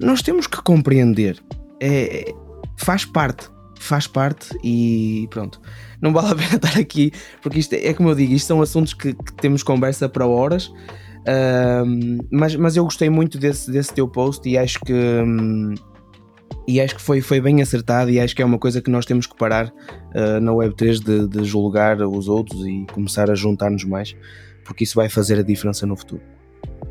nós 0.00 0.22
temos 0.22 0.46
que 0.46 0.62
compreender. 0.62 1.42
É, 1.80 2.32
faz 2.76 3.04
parte. 3.04 3.48
Faz 3.78 4.06
parte 4.06 4.56
e 4.64 5.28
pronto 5.30 5.60
não 6.00 6.12
vale 6.12 6.32
a 6.32 6.34
pena 6.34 6.56
estar 6.56 6.78
aqui, 6.78 7.12
porque 7.42 7.58
isto 7.58 7.74
é, 7.74 7.88
é 7.88 7.94
como 7.94 8.08
eu 8.08 8.14
digo, 8.14 8.32
isto 8.32 8.46
são 8.46 8.60
assuntos 8.62 8.94
que, 8.94 9.12
que 9.12 9.32
temos 9.34 9.62
conversa 9.62 10.08
para 10.08 10.26
horas. 10.26 10.72
Um, 11.28 12.18
mas, 12.30 12.54
mas 12.54 12.76
eu 12.76 12.84
gostei 12.84 13.10
muito 13.10 13.36
desse, 13.36 13.70
desse 13.70 13.92
teu 13.92 14.06
post 14.06 14.48
e 14.48 14.56
acho 14.56 14.78
que 14.80 14.92
um, 14.92 15.74
e 16.66 16.80
acho 16.80 16.96
que 16.96 17.02
foi, 17.02 17.20
foi 17.20 17.40
bem 17.40 17.62
acertado 17.62 18.10
e 18.10 18.18
acho 18.18 18.34
que 18.34 18.42
é 18.42 18.44
uma 18.44 18.58
coisa 18.58 18.82
que 18.82 18.90
nós 18.90 19.06
temos 19.06 19.26
que 19.26 19.36
parar 19.36 19.68
uh, 19.68 20.40
na 20.40 20.52
Web3 20.52 21.02
de, 21.02 21.28
de, 21.28 21.44
julgar 21.44 22.00
os 22.00 22.28
outros 22.28 22.66
e 22.66 22.86
começar 22.92 23.30
a 23.30 23.34
juntar-nos 23.34 23.84
mais, 23.84 24.16
porque 24.64 24.84
isso 24.84 24.96
vai 24.96 25.08
fazer 25.08 25.38
a 25.38 25.42
diferença 25.42 25.86
no 25.86 25.96
futuro. 25.96 26.22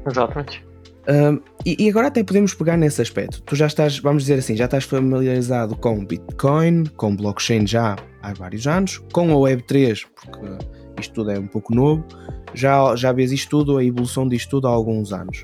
Exatamente. 0.07 0.63
Uh, 1.07 1.39
e, 1.63 1.85
e, 1.85 1.89
agora 1.89 2.07
até 2.07 2.23
podemos 2.23 2.53
pegar 2.53 2.77
nesse 2.77 3.01
aspecto. 3.01 3.41
Tu 3.43 3.55
já 3.55 3.67
estás, 3.67 3.99
vamos 3.99 4.23
dizer 4.23 4.39
assim, 4.39 4.55
já 4.55 4.65
estás 4.65 4.85
familiarizado 4.85 5.75
com 5.75 6.03
Bitcoin, 6.03 6.85
com 6.95 7.15
blockchain 7.15 7.67
já 7.67 7.95
há 8.23 8.33
vários 8.33 8.65
anos, 8.65 8.97
com 9.11 9.31
a 9.31 9.49
Web3, 9.49 10.03
porque 10.15 10.65
isto 10.99 11.13
tudo 11.13 11.31
é 11.31 11.37
um 11.37 11.47
pouco 11.47 11.75
novo, 11.75 12.03
já, 12.55 12.95
já 12.95 13.11
vês 13.11 13.31
isto 13.31 13.49
tudo, 13.49 13.77
a 13.77 13.83
evolução 13.83 14.27
disto 14.27 14.49
tudo 14.49 14.67
há 14.67 14.71
alguns 14.71 15.13
anos. 15.13 15.43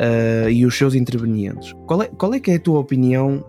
Uh, 0.00 0.48
e 0.48 0.64
os 0.64 0.76
seus 0.76 0.94
intervenientes. 0.94 1.74
Qual 1.86 2.02
é, 2.02 2.06
qual 2.06 2.32
é 2.32 2.38
que 2.38 2.52
é 2.52 2.54
a 2.54 2.60
tua 2.60 2.78
opinião 2.78 3.44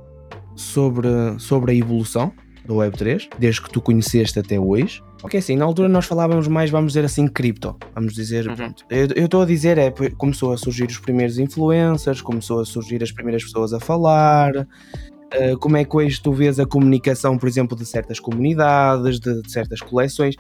sobre, 0.56 1.08
sobre 1.38 1.72
a 1.72 1.76
evolução 1.76 2.34
da 2.66 2.74
Web3, 2.74 3.30
desde 3.38 3.62
que 3.62 3.70
tu 3.70 3.82
conheceste 3.82 4.40
até 4.40 4.60
hoje? 4.60 5.02
Ok, 5.22 5.38
assim, 5.38 5.58
na 5.58 5.66
altura 5.66 5.90
nós 5.90 6.06
falávamos 6.06 6.48
mais, 6.48 6.70
vamos 6.70 6.94
dizer 6.94 7.04
assim, 7.04 7.28
cripto. 7.28 7.76
Vamos 7.94 8.14
dizer, 8.14 8.48
uhum. 8.48 8.56
pronto. 8.56 8.86
Eu 8.90 9.26
estou 9.26 9.42
a 9.42 9.46
dizer, 9.46 9.78
é, 9.78 9.92
começou 10.18 10.54
a 10.54 10.58
surgir 10.58 10.86
os 10.86 10.98
primeiros 10.98 11.38
influencers, 11.38 12.22
começou 12.22 12.62
a 12.62 12.66
surgir 12.66 13.04
as 13.04 13.12
primeiras 13.12 13.44
pessoas 13.44 13.74
a 13.74 13.80
falar. 13.80 14.56
Uh, 14.56 15.58
como 15.60 15.78
é 15.78 15.84
que 15.84 15.96
hoje 15.96 16.20
tu 16.22 16.32
vês 16.32 16.60
a 16.60 16.66
comunicação, 16.66 17.38
por 17.38 17.48
exemplo, 17.48 17.78
de 17.78 17.86
certas 17.86 18.20
comunidades, 18.20 19.20
de, 19.20 19.42
de, 19.42 19.52
certas 19.52 19.82
coleções? 19.82 20.36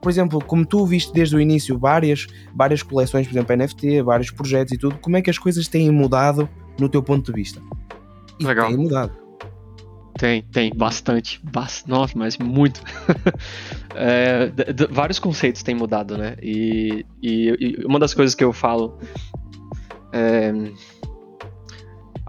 Por 0.00 0.10
exemplo, 0.10 0.42
como 0.44 0.64
tu 0.64 0.86
viste 0.86 1.12
desde 1.12 1.34
o 1.36 1.40
início 1.40 1.78
várias, 1.78 2.26
várias 2.54 2.82
coleções, 2.82 3.26
por 3.26 3.32
exemplo, 3.32 3.56
NFT, 3.56 4.02
vários 4.02 4.30
projetos 4.30 4.72
e 4.72 4.78
tudo, 4.78 4.96
como 4.98 5.16
é 5.16 5.22
que 5.22 5.30
as 5.30 5.38
coisas 5.38 5.66
têm 5.66 5.90
mudado 5.90 6.48
no 6.78 6.88
teu 6.88 7.02
ponto 7.02 7.32
de 7.32 7.40
vista? 7.40 7.60
E 8.38 8.44
Legal. 8.44 8.68
Têm 8.68 8.76
mudado. 8.76 9.28
Tem, 10.18 10.42
tem, 10.42 10.72
bastante. 10.74 11.40
Bast... 11.44 11.88
Nossa, 11.88 12.18
mas 12.18 12.36
muito. 12.38 12.82
é, 13.94 14.50
vários 14.90 15.20
conceitos 15.20 15.62
têm 15.62 15.76
mudado, 15.76 16.18
né? 16.18 16.36
E, 16.42 17.06
e, 17.22 17.48
e, 17.60 17.86
uma 17.86 18.00
das 18.00 18.14
coisas 18.14 18.34
que 18.34 18.42
eu 18.42 18.52
falo. 18.52 18.98
É, 20.12 20.52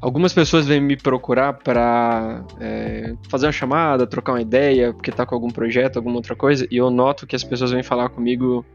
algumas 0.02 0.34
pessoas 0.34 0.66
vêm 0.66 0.80
me 0.80 0.96
procurar 0.96 1.54
para 1.54 2.44
é, 2.60 3.14
fazer 3.30 3.46
uma 3.46 3.52
chamada, 3.52 4.08
trocar 4.08 4.34
uma 4.34 4.42
ideia, 4.42 4.94
porque 4.94 5.12
tá 5.12 5.26
com 5.26 5.36
algum 5.36 5.50
projeto, 5.50 5.98
alguma 5.98 6.16
outra 6.16 6.36
coisa, 6.36 6.68
e 6.72 6.78
eu 6.78 6.90
noto 6.90 7.28
que 7.28 7.36
as 7.36 7.44
pessoas 7.44 7.72
vêm 7.72 7.84
falar 7.84 8.10
comigo 8.10 8.66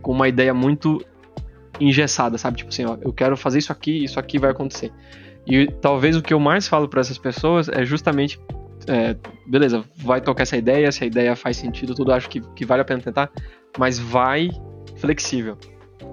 com 0.00 0.12
uma 0.12 0.28
ideia 0.28 0.54
muito 0.54 1.04
engessada, 1.80 2.38
sabe? 2.38 2.58
Tipo 2.58 2.70
assim, 2.70 2.84
ó, 2.84 2.96
eu 3.00 3.12
quero 3.12 3.36
fazer 3.36 3.58
isso 3.58 3.72
aqui, 3.72 4.04
isso 4.04 4.18
aqui 4.18 4.38
vai 4.38 4.50
acontecer. 4.50 4.92
E 5.46 5.66
talvez 5.66 6.16
o 6.16 6.22
que 6.22 6.32
eu 6.32 6.38
mais 6.38 6.68
falo 6.68 6.88
para 6.88 7.00
essas 7.00 7.18
pessoas 7.18 7.68
é 7.68 7.84
justamente, 7.84 8.38
é, 8.86 9.16
beleza, 9.46 9.84
vai 9.96 10.20
tocar 10.20 10.42
essa 10.42 10.56
ideia, 10.56 10.92
se 10.92 11.02
a 11.02 11.06
ideia 11.06 11.34
faz 11.34 11.56
sentido, 11.56 11.94
tudo 11.94 12.12
acho 12.12 12.28
que, 12.28 12.40
que 12.54 12.64
vale 12.64 12.82
a 12.82 12.84
pena 12.84 13.00
tentar, 13.00 13.30
mas 13.76 13.98
vai 13.98 14.50
flexível. 14.96 15.56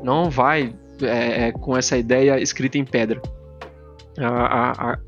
Não 0.04 0.30
vai 0.30 0.74
é, 1.02 1.48
é, 1.48 1.52
com 1.52 1.78
essa 1.78 1.98
ideia 1.98 2.40
escrita 2.40 2.78
em 2.78 2.86
pedra. 2.86 3.22
A, 4.20 4.28
a, 4.28 4.72
a, 4.72 5.00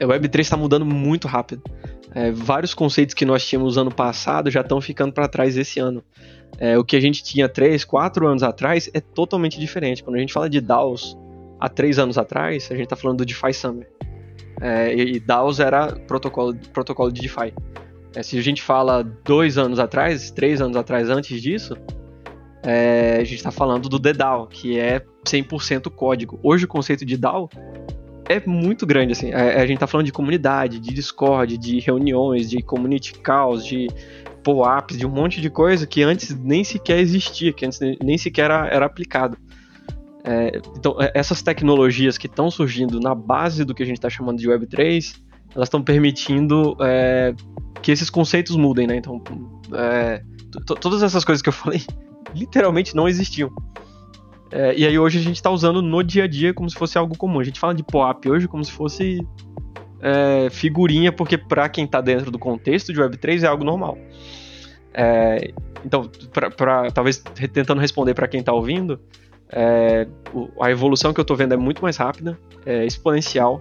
a 0.00 0.04
Web3 0.04 0.40
está 0.40 0.56
mudando 0.56 0.84
muito 0.84 1.28
rápido. 1.28 1.62
É, 2.14 2.30
vários 2.30 2.72
conceitos 2.72 3.14
que 3.14 3.24
nós 3.24 3.46
tínhamos 3.46 3.76
ano 3.76 3.94
passado 3.94 4.50
já 4.50 4.62
estão 4.62 4.80
ficando 4.80 5.12
para 5.12 5.28
trás 5.28 5.56
esse 5.56 5.78
ano. 5.78 6.02
É, 6.58 6.78
o 6.78 6.84
que 6.84 6.96
a 6.96 7.00
gente 7.00 7.22
tinha 7.22 7.48
3, 7.48 7.84
4 7.84 8.26
anos 8.26 8.42
atrás 8.42 8.90
é 8.94 9.00
totalmente 9.00 9.60
diferente. 9.60 10.02
Quando 10.02 10.16
a 10.16 10.18
gente 10.18 10.32
fala 10.32 10.48
de 10.48 10.60
DAOs, 10.60 11.16
há 11.60 11.68
três 11.68 11.98
anos 11.98 12.16
atrás, 12.16 12.68
a 12.70 12.74
gente 12.74 12.84
está 12.84 12.96
falando 12.96 13.18
do 13.18 13.26
DeFi 13.26 13.52
Summer. 13.52 13.88
É, 14.60 14.94
e 14.94 15.20
DAOs 15.20 15.60
era 15.60 15.92
protocolo, 15.92 16.54
protocolo 16.72 17.12
de 17.12 17.20
DeFi. 17.20 17.52
É, 18.14 18.22
se 18.22 18.38
a 18.38 18.42
gente 18.42 18.62
fala 18.62 19.02
dois 19.24 19.58
anos 19.58 19.78
atrás, 19.78 20.30
três 20.30 20.60
anos 20.60 20.76
atrás 20.76 21.10
antes 21.10 21.40
disso, 21.40 21.76
é, 22.62 23.18
a 23.20 23.24
gente 23.24 23.36
está 23.36 23.50
falando 23.50 23.88
do 23.88 23.98
DDAO, 23.98 24.46
que 24.46 24.78
é 24.78 25.04
100% 25.24 25.90
código. 25.90 26.40
Hoje 26.42 26.64
o 26.64 26.68
conceito 26.68 27.04
de 27.04 27.16
DAO 27.16 27.48
é 28.28 28.42
muito 28.46 28.86
grande, 28.86 29.12
assim. 29.12 29.30
É, 29.30 29.60
a 29.60 29.66
gente 29.66 29.74
está 29.74 29.86
falando 29.86 30.06
de 30.06 30.12
comunidade, 30.12 30.78
de 30.78 30.92
Discord, 30.92 31.56
de 31.56 31.80
reuniões, 31.80 32.48
de 32.48 32.62
community 32.62 33.14
calls, 33.14 33.64
de 33.64 33.88
POAPs, 34.42 34.98
de 34.98 35.06
um 35.06 35.10
monte 35.10 35.40
de 35.40 35.50
coisa 35.50 35.86
que 35.86 36.02
antes 36.02 36.34
nem 36.38 36.62
sequer 36.62 36.98
existia, 37.00 37.52
que 37.52 37.66
antes 37.66 37.80
nem 37.80 38.18
sequer 38.18 38.46
era, 38.46 38.68
era 38.68 38.86
aplicado. 38.86 39.36
É, 40.24 40.60
então, 40.76 41.00
é, 41.00 41.10
essas 41.14 41.42
tecnologias 41.42 42.18
que 42.18 42.26
estão 42.26 42.50
surgindo 42.50 43.00
na 43.00 43.14
base 43.14 43.64
do 43.64 43.74
que 43.74 43.82
a 43.82 43.86
gente 43.86 43.96
está 43.96 44.10
chamando 44.10 44.38
de 44.38 44.48
Web3, 44.48 45.16
elas 45.54 45.68
estão 45.68 45.82
permitindo 45.82 46.76
é, 46.80 47.34
que 47.80 47.90
esses 47.90 48.10
conceitos 48.10 48.56
mudem, 48.56 48.86
né? 48.86 48.96
Então, 48.96 49.22
é, 49.72 50.22
todas 50.80 51.02
essas 51.02 51.24
coisas 51.24 51.40
que 51.40 51.48
eu 51.48 51.52
falei 51.52 51.82
literalmente 52.34 52.94
não 52.94 53.08
existiam. 53.08 53.50
É, 54.50 54.74
e 54.76 54.86
aí 54.86 54.98
hoje 54.98 55.18
a 55.18 55.22
gente 55.22 55.36
está 55.36 55.50
usando 55.50 55.82
no 55.82 56.02
dia 56.02 56.24
a 56.24 56.26
dia 56.26 56.54
como 56.54 56.68
se 56.68 56.76
fosse 56.76 56.96
algo 56.96 57.16
comum. 57.16 57.40
A 57.40 57.44
gente 57.44 57.60
fala 57.60 57.74
de 57.74 57.82
POAP 57.82 58.26
hoje 58.26 58.48
como 58.48 58.64
se 58.64 58.72
fosse 58.72 59.18
é, 60.00 60.48
figurinha, 60.50 61.12
porque 61.12 61.36
para 61.36 61.68
quem 61.68 61.84
está 61.84 62.00
dentro 62.00 62.30
do 62.30 62.38
contexto 62.38 62.92
de 62.92 63.00
Web3 63.00 63.42
é 63.42 63.46
algo 63.46 63.64
normal. 63.64 63.98
É, 64.94 65.52
então, 65.84 66.10
pra, 66.32 66.50
pra, 66.50 66.90
talvez 66.90 67.18
tentando 67.52 67.80
responder 67.80 68.14
para 68.14 68.26
quem 68.26 68.40
está 68.40 68.52
ouvindo, 68.52 69.00
é, 69.50 70.06
a 70.60 70.70
evolução 70.70 71.12
que 71.12 71.20
eu 71.20 71.22
estou 71.22 71.36
vendo 71.36 71.54
é 71.54 71.56
muito 71.56 71.82
mais 71.82 71.96
rápida, 71.96 72.38
é 72.66 72.84
exponencial, 72.84 73.60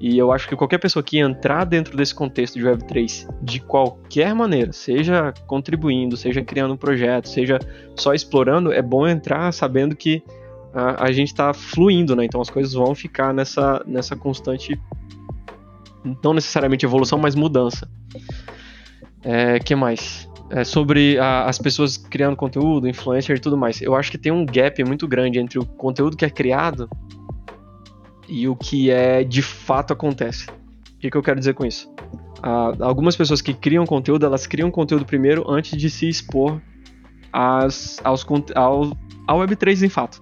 e 0.00 0.18
eu 0.18 0.32
acho 0.32 0.48
que 0.48 0.56
qualquer 0.56 0.78
pessoa 0.78 1.02
que 1.02 1.18
entrar 1.18 1.64
dentro 1.64 1.94
desse 1.94 2.14
contexto 2.14 2.58
de 2.58 2.64
Web3 2.64 3.28
de 3.42 3.60
qualquer 3.60 4.34
maneira, 4.34 4.72
seja 4.72 5.34
contribuindo, 5.46 6.16
seja 6.16 6.42
criando 6.42 6.72
um 6.72 6.76
projeto, 6.76 7.28
seja 7.28 7.58
só 7.94 8.14
explorando, 8.14 8.72
é 8.72 8.80
bom 8.80 9.06
entrar 9.06 9.52
sabendo 9.52 9.94
que 9.94 10.22
a, 10.72 11.04
a 11.04 11.12
gente 11.12 11.28
está 11.28 11.52
fluindo, 11.52 12.16
né? 12.16 12.24
Então 12.24 12.40
as 12.40 12.48
coisas 12.48 12.72
vão 12.72 12.94
ficar 12.94 13.34
nessa, 13.34 13.84
nessa 13.86 14.16
constante, 14.16 14.80
não 16.24 16.32
necessariamente 16.32 16.86
evolução, 16.86 17.18
mas 17.18 17.34
mudança. 17.34 17.86
É, 19.22 19.58
que 19.58 19.74
mais? 19.74 20.30
é, 20.50 20.64
sobre 20.64 21.18
a, 21.18 21.44
as 21.44 21.58
pessoas 21.58 21.96
criando 21.96 22.36
conteúdo, 22.36 22.88
influencer 22.88 23.36
e 23.36 23.40
tudo 23.40 23.56
mais. 23.56 23.80
Eu 23.80 23.94
acho 23.94 24.10
que 24.10 24.18
tem 24.18 24.32
um 24.32 24.44
gap 24.44 24.82
muito 24.84 25.06
grande 25.06 25.38
entre 25.38 25.58
o 25.58 25.64
conteúdo 25.64 26.16
que 26.16 26.24
é 26.24 26.30
criado 26.30 26.88
e 28.30 28.48
o 28.48 28.54
que 28.54 28.90
é 28.90 29.24
de 29.24 29.42
fato 29.42 29.92
acontece. 29.92 30.46
O 30.48 30.98
que, 31.00 31.10
que 31.10 31.16
eu 31.16 31.22
quero 31.22 31.38
dizer 31.38 31.54
com 31.54 31.66
isso? 31.66 31.92
Ah, 32.42 32.72
algumas 32.80 33.16
pessoas 33.16 33.42
que 33.42 33.52
criam 33.52 33.84
conteúdo, 33.84 34.24
elas 34.24 34.46
criam 34.46 34.70
conteúdo 34.70 35.04
primeiro 35.04 35.50
antes 35.50 35.76
de 35.76 35.90
se 35.90 36.08
expor 36.08 36.60
às, 37.32 38.00
aos, 38.04 38.24
ao, 38.54 38.96
ao 39.26 39.38
Web3 39.40 39.82
em 39.82 39.88
fato. 39.88 40.20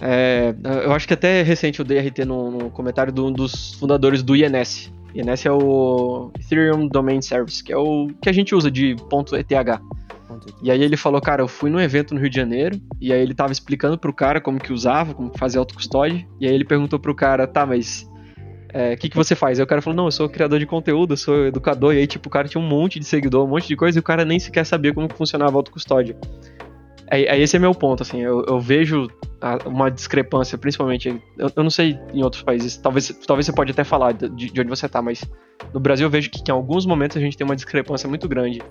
É, 0.00 0.54
eu 0.84 0.92
acho 0.92 1.06
que 1.06 1.14
até 1.14 1.42
recente 1.42 1.78
eu 1.78 1.84
dei 1.84 1.98
RT 2.00 2.24
no, 2.24 2.50
no 2.50 2.70
comentário 2.70 3.12
de 3.12 3.20
um 3.20 3.32
dos 3.32 3.74
fundadores 3.74 4.22
do 4.22 4.34
INS, 4.34 4.92
nesse 5.14 5.46
é 5.46 5.52
o 5.52 6.30
Ethereum 6.38 6.88
Domain 6.88 7.20
Service, 7.20 7.62
que 7.62 7.72
é 7.72 7.76
o 7.76 8.08
que 8.20 8.28
a 8.28 8.32
gente 8.32 8.54
usa 8.54 8.70
de 8.70 8.96
ponto 9.08 9.36
.eth. 9.36 9.80
E 10.62 10.70
aí 10.70 10.82
ele 10.82 10.96
falou, 10.96 11.20
cara, 11.20 11.42
eu 11.42 11.48
fui 11.48 11.70
num 11.70 11.80
evento 11.80 12.14
no 12.14 12.20
Rio 12.20 12.30
de 12.30 12.36
Janeiro, 12.36 12.80
e 13.00 13.12
aí 13.12 13.20
ele 13.20 13.34
tava 13.34 13.52
explicando 13.52 13.98
pro 13.98 14.12
cara 14.12 14.40
como 14.40 14.58
que 14.58 14.72
usava, 14.72 15.14
como 15.14 15.30
que 15.30 15.38
fazia 15.38 15.58
autocustódia, 15.58 16.26
e 16.40 16.46
aí 16.46 16.54
ele 16.54 16.64
perguntou 16.64 16.98
pro 16.98 17.14
cara, 17.14 17.46
tá, 17.46 17.66
mas 17.66 18.02
o 18.02 18.78
é, 18.78 18.96
que, 18.96 19.08
que 19.08 19.16
você 19.16 19.34
faz? 19.34 19.58
Aí 19.58 19.64
o 19.64 19.66
cara 19.66 19.82
falou, 19.82 19.96
não, 19.96 20.06
eu 20.06 20.12
sou 20.12 20.28
criador 20.28 20.58
de 20.58 20.66
conteúdo, 20.66 21.12
eu 21.12 21.16
sou 21.16 21.46
educador, 21.46 21.94
e 21.94 21.98
aí 21.98 22.06
tipo, 22.06 22.28
o 22.28 22.32
cara 22.32 22.48
tinha 22.48 22.62
um 22.62 22.66
monte 22.66 22.98
de 22.98 23.04
seguidor, 23.04 23.44
um 23.44 23.48
monte 23.48 23.68
de 23.68 23.76
coisa, 23.76 23.98
e 23.98 24.00
o 24.00 24.02
cara 24.02 24.24
nem 24.24 24.38
sequer 24.38 24.64
sabia 24.64 24.94
como 24.94 25.08
funcionava 25.12 25.52
a 25.52 25.56
autocustódia. 25.56 26.16
Aí, 27.12 27.42
esse 27.42 27.56
é 27.56 27.58
meu 27.58 27.74
ponto, 27.74 28.02
assim, 28.02 28.22
eu, 28.22 28.42
eu 28.46 28.58
vejo 28.58 29.06
uma 29.66 29.90
discrepância, 29.90 30.56
principalmente. 30.56 31.08
Eu, 31.36 31.50
eu, 31.54 31.62
não 31.62 31.68
sei 31.68 31.98
em 32.14 32.22
outros 32.22 32.42
países, 32.42 32.78
talvez, 32.78 33.08
talvez 33.26 33.44
você 33.44 33.52
pode 33.52 33.70
até 33.70 33.84
falar 33.84 34.12
de, 34.12 34.28
de 34.30 34.60
onde 34.60 34.70
você 34.70 34.86
está, 34.86 35.02
mas 35.02 35.22
no 35.74 35.78
Brasil 35.78 36.06
eu 36.06 36.10
vejo 36.10 36.30
que, 36.30 36.42
que, 36.42 36.50
em 36.50 36.54
alguns 36.54 36.86
momentos 36.86 37.18
a 37.18 37.20
gente 37.20 37.36
tem 37.36 37.44
uma 37.44 37.54
discrepância 37.54 38.08
muito 38.08 38.26
grande 38.26 38.62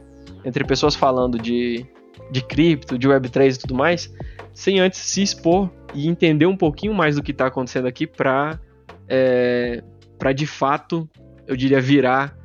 entre 0.45 0.63
pessoas 0.63 0.95
falando 0.95 1.37
de, 1.37 1.85
de 2.31 2.41
cripto, 2.41 2.97
de 2.97 3.07
Web3 3.07 3.55
e 3.55 3.59
tudo 3.59 3.75
mais, 3.75 4.13
sem 4.53 4.79
antes 4.79 4.99
se 4.99 5.21
expor 5.21 5.69
e 5.93 6.07
entender 6.07 6.45
um 6.45 6.57
pouquinho 6.57 6.93
mais 6.93 7.15
do 7.15 7.23
que 7.23 7.31
está 7.31 7.47
acontecendo 7.47 7.87
aqui 7.87 8.07
para 8.07 8.59
é, 9.07 9.83
para 10.17 10.31
de 10.33 10.45
fato, 10.45 11.09
eu 11.47 11.55
diria, 11.55 11.81
virar 11.81 12.37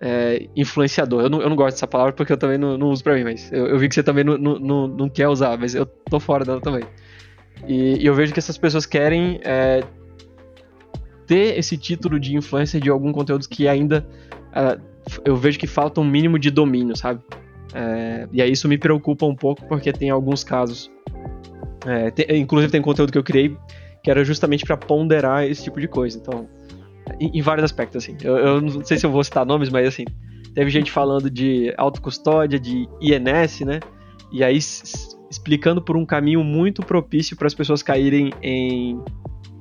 é, 0.00 0.48
influenciador. 0.56 1.22
Eu 1.22 1.30
não, 1.30 1.42
eu 1.42 1.48
não 1.48 1.56
gosto 1.56 1.76
dessa 1.76 1.86
palavra 1.86 2.12
porque 2.12 2.32
eu 2.32 2.36
também 2.36 2.58
não, 2.58 2.78
não 2.78 2.88
uso 2.88 3.04
para 3.04 3.14
mim, 3.14 3.24
mas 3.24 3.52
eu, 3.52 3.66
eu, 3.66 3.78
vi 3.78 3.88
que 3.88 3.94
você 3.94 4.02
também 4.02 4.24
não, 4.24 4.36
não, 4.38 4.88
não 4.88 5.08
quer 5.08 5.28
usar, 5.28 5.58
mas 5.58 5.74
eu 5.74 5.84
tô 5.84 6.18
fora 6.18 6.44
dela 6.44 6.60
também. 6.60 6.84
E, 7.66 8.02
e 8.02 8.06
eu 8.06 8.14
vejo 8.14 8.32
que 8.32 8.38
essas 8.38 8.56
pessoas 8.56 8.86
querem 8.86 9.40
é, 9.44 9.84
ter 11.26 11.58
esse 11.58 11.76
título 11.76 12.18
de 12.18 12.34
influencer 12.34 12.80
de 12.80 12.88
algum 12.88 13.12
conteúdo 13.12 13.46
que 13.48 13.68
ainda 13.68 14.08
é, 14.52 14.78
eu 15.24 15.36
vejo 15.36 15.58
que 15.58 15.66
falta 15.66 16.00
um 16.00 16.04
mínimo 16.04 16.38
de 16.38 16.50
domínio, 16.50 16.96
sabe? 16.96 17.20
É, 17.74 18.26
e 18.32 18.40
aí 18.40 18.52
isso 18.52 18.68
me 18.68 18.78
preocupa 18.78 19.26
um 19.26 19.34
pouco 19.34 19.66
porque 19.66 19.92
tem 19.92 20.10
alguns 20.10 20.42
casos. 20.42 20.90
É, 21.86 22.10
tem, 22.10 22.40
inclusive 22.40 22.70
tem 22.70 22.82
conteúdo 22.82 23.12
que 23.12 23.18
eu 23.18 23.22
criei 23.22 23.56
que 24.02 24.10
era 24.10 24.24
justamente 24.24 24.64
para 24.64 24.76
ponderar 24.76 25.44
esse 25.44 25.64
tipo 25.64 25.80
de 25.80 25.88
coisa. 25.88 26.18
Então, 26.18 26.48
em, 27.20 27.38
em 27.38 27.42
vários 27.42 27.64
aspectos, 27.64 28.02
assim. 28.02 28.16
Eu, 28.22 28.36
eu, 28.36 28.60
não 28.60 28.84
sei 28.84 28.98
se 28.98 29.06
eu 29.06 29.10
vou 29.10 29.22
citar 29.22 29.44
nomes, 29.44 29.68
mas 29.68 29.86
assim, 29.86 30.04
teve 30.54 30.70
gente 30.70 30.90
falando 30.90 31.30
de 31.30 31.72
autocustódia, 31.76 32.58
de 32.58 32.88
INS, 33.00 33.60
né? 33.60 33.80
E 34.32 34.44
aí 34.44 34.58
explicando 35.30 35.82
por 35.82 35.96
um 35.96 36.06
caminho 36.06 36.42
muito 36.42 36.82
propício 36.82 37.36
para 37.36 37.46
as 37.46 37.54
pessoas 37.54 37.82
caírem 37.82 38.30
em, 38.42 39.00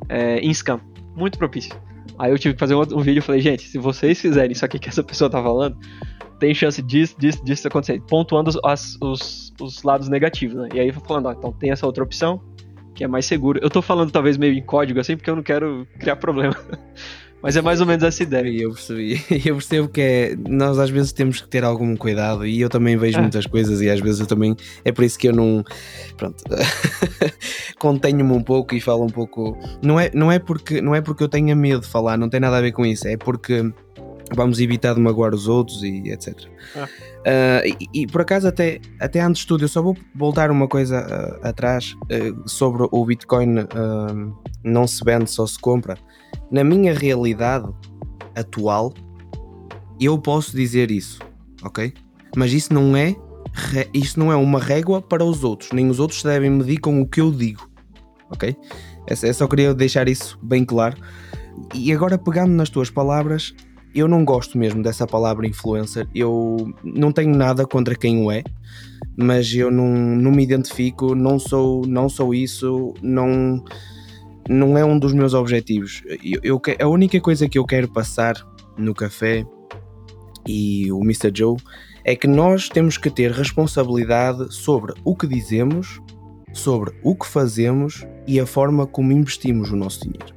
é, 0.10 0.40
em 0.40 0.54
scam. 0.54 0.80
Muito 1.16 1.38
propício. 1.38 1.76
Aí 2.18 2.32
eu 2.32 2.38
tive 2.38 2.54
que 2.54 2.60
fazer 2.60 2.76
um, 2.76 2.82
um 2.82 3.02
vídeo 3.02 3.20
e 3.20 3.22
falei, 3.22 3.42
gente, 3.42 3.68
se 3.68 3.78
vocês 3.78 4.20
fizerem 4.20 4.52
isso 4.52 4.66
aqui 4.66 4.80
que 4.80 4.90
essa 4.90 5.04
pessoa 5.04 5.30
tá 5.30 5.42
falando, 5.42 5.78
tem 6.40 6.54
chance 6.54 6.82
disso, 6.82 7.16
disso, 7.18 7.44
disso 7.44 7.68
acontecer. 7.68 8.02
Pontuando 8.02 8.50
os, 8.50 8.98
os, 9.02 9.54
os 9.60 9.84
lados 9.84 10.08
negativos, 10.08 10.56
né? 10.56 10.70
E 10.74 10.80
aí 10.80 10.92
falando, 10.92 11.28
ó, 11.28 11.32
então 11.32 11.52
tem 11.52 11.72
essa 11.72 11.86
outra 11.86 12.04
opção, 12.04 12.42
que 12.94 13.04
é 13.04 13.08
mais 13.08 13.26
seguro. 13.26 13.60
Eu 13.62 13.70
tô 13.70 13.82
falando 13.82 14.12
talvez 14.12 14.38
meio 14.38 14.54
em 14.54 14.64
código 14.64 15.00
assim, 15.00 15.16
porque 15.16 15.30
eu 15.30 15.36
não 15.36 15.44
quero 15.44 15.88
criar 16.00 16.16
problema. 16.16 16.56
Mas 17.42 17.56
é 17.56 17.62
mais 17.62 17.80
ou 17.80 17.88
menos 17.88 18.04
essa 18.04 18.24
ideia. 18.24 18.64
Eu 18.64 18.72
percebi. 18.72 19.22
Eu 19.46 19.56
percebo 19.56 19.88
que 19.88 20.02
é, 20.02 20.36
nós 20.48 20.80
às 20.80 20.90
vezes 20.90 21.12
temos 21.12 21.40
que 21.40 21.48
ter 21.48 21.64
algum 21.64 21.96
cuidado 21.96 22.46
e 22.46 22.60
eu 22.60 22.70
também 22.70 22.98
vejo 22.98 23.20
é. 23.20 23.22
muitas 23.22 23.46
coisas 23.46 23.82
e 23.82 23.90
às 23.90 24.00
vezes 24.00 24.20
eu 24.20 24.26
também. 24.26 24.56
É 24.84 24.92
por 24.92 25.04
isso 25.04 25.18
que 25.18 25.28
eu 25.28 25.34
não. 25.34 25.64
Pronto. 26.16 26.44
Contenho-me 27.80 28.32
um 28.32 28.42
pouco 28.42 28.74
e 28.76 28.82
falo 28.82 29.04
um 29.04 29.10
pouco. 29.10 29.58
Não 29.82 30.00
é, 30.00 30.10
não, 30.14 30.32
é 30.32 30.40
porque, 30.40 30.82
não 30.82 30.96
é 30.96 31.02
porque 31.02 31.24
eu 31.24 31.30
tenha 31.30 31.56
medo 31.56 31.82
de 31.82 31.88
falar, 31.88 32.18
não 32.18 32.30
tem 32.30 32.40
nada 32.40 32.58
a 32.58 32.62
ver 32.62 32.72
com 32.72 32.86
isso. 32.86 33.08
É 33.08 33.16
porque 33.16 33.72
vamos 34.36 34.60
evitar 34.60 34.94
de 34.96 35.00
magoar 35.00 35.34
os 35.34 35.48
outros 35.48 35.84
e 35.84 36.10
etc. 36.10 36.36
Ah. 36.76 36.86
Uh, 36.86 37.78
e, 37.94 38.02
e, 38.02 38.08
por 38.08 38.22
acaso, 38.22 38.48
até, 38.48 38.80
até 39.00 39.22
antes 39.22 39.42
de 39.42 39.48
tudo, 39.48 39.64
eu 39.64 39.68
só 39.68 39.82
vou 39.82 39.96
voltar 40.16 40.50
uma 40.50 40.68
coisa 40.68 41.06
uh, 41.06 41.48
atrás 41.48 41.94
uh, 41.94 42.50
sobre 42.50 42.88
o 42.92 43.06
Bitcoin 43.06 43.68
não 44.64 44.88
se 44.88 45.04
vende, 45.04 45.30
só 45.30 45.46
se 45.46 45.60
compra. 45.60 45.98
Na 46.52 46.64
minha 46.64 46.94
realidade 46.94 47.68
atual, 48.36 48.94
Eu 50.00 50.18
posso 50.18 50.56
dizer 50.56 50.92
isso, 50.92 51.20
ok? 51.64 51.92
Mas 52.36 52.54
isso 52.54 52.72
não 52.72 52.96
é 52.96 53.16
isso 53.94 54.20
não 54.20 54.32
é 54.32 54.36
uma 54.36 54.60
régua 54.60 55.02
para 55.02 55.26
os 55.26 55.44
outros, 55.44 55.72
nem 55.72 55.90
os 55.90 56.00
outros 56.00 56.22
devem 56.22 56.52
medir 56.52 56.78
com 56.78 57.02
o 57.02 57.08
que 57.08 57.20
eu 57.20 57.32
digo, 57.32 57.68
ok? 58.30 58.56
Eu 59.08 59.34
só 59.34 59.48
queria 59.48 59.74
deixar 59.74 60.08
isso 60.08 60.38
bem 60.44 60.64
claro. 60.64 60.98
E 61.74 61.92
agora, 61.92 62.18
pegando 62.18 62.52
nas 62.52 62.70
tuas 62.70 62.90
palavras, 62.90 63.56
eu 63.96 64.08
não 64.08 64.24
gosto 64.24 64.58
mesmo 64.58 64.84
dessa 64.84 65.08
palavra 65.08 65.48
influencer. 65.48 66.08
Eu 66.14 66.72
não 66.84 67.12
tenho 67.12 67.36
nada 67.36 67.66
contra 67.66 67.96
quem 67.96 68.24
o 68.24 68.32
é, 68.32 68.44
mas 69.18 69.52
eu 69.54 69.72
não, 69.72 69.88
não 69.88 70.32
me 70.32 70.44
identifico, 70.44 71.16
não 71.16 71.40
sou, 71.40 71.86
não 71.88 72.10
sou 72.10 72.34
isso, 72.36 72.94
não, 73.02 73.64
não 74.50 74.78
é 74.78 74.86
um 74.86 74.98
dos 74.98 75.14
meus 75.14 75.34
objetivos. 75.34 76.02
Eu, 76.24 76.40
eu, 76.44 76.62
a 76.80 76.88
única 76.88 77.20
coisa 77.20 77.48
que 77.50 77.58
eu 77.58 77.66
quero 77.66 77.88
passar 77.88 78.36
no 78.78 78.94
café 78.94 79.46
e 80.48 80.92
o 80.92 81.02
Mr. 81.02 81.32
Joe 81.34 81.58
é 82.04 82.16
que 82.16 82.28
nós 82.28 82.70
temos 82.70 82.98
que 82.98 83.10
ter 83.10 83.32
responsabilidade 83.32 84.54
sobre 84.54 84.94
o 85.04 85.16
que 85.16 85.28
dizemos, 85.28 86.00
sobre 86.54 86.94
o 87.04 87.16
que 87.16 87.28
fazemos 87.28 88.06
e 88.26 88.40
a 88.40 88.46
forma 88.46 88.88
como 88.88 89.12
investimos 89.12 89.72
o 89.72 89.76
nosso 89.76 90.02
dinheiro. 90.02 90.34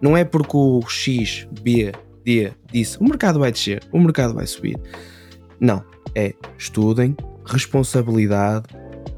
Não 0.00 0.16
é 0.16 0.24
porque 0.24 0.56
o 0.56 0.80
X, 0.88 1.46
B, 1.62 1.92
D 2.24 2.52
disse 2.72 2.98
o 2.98 3.04
mercado 3.04 3.38
vai 3.38 3.52
descer, 3.52 3.82
o 3.92 3.98
mercado 3.98 4.34
vai 4.34 4.46
subir. 4.46 4.78
Não, 5.60 5.84
é 6.14 6.32
estudem, 6.56 7.14
responsabilidade 7.44 8.66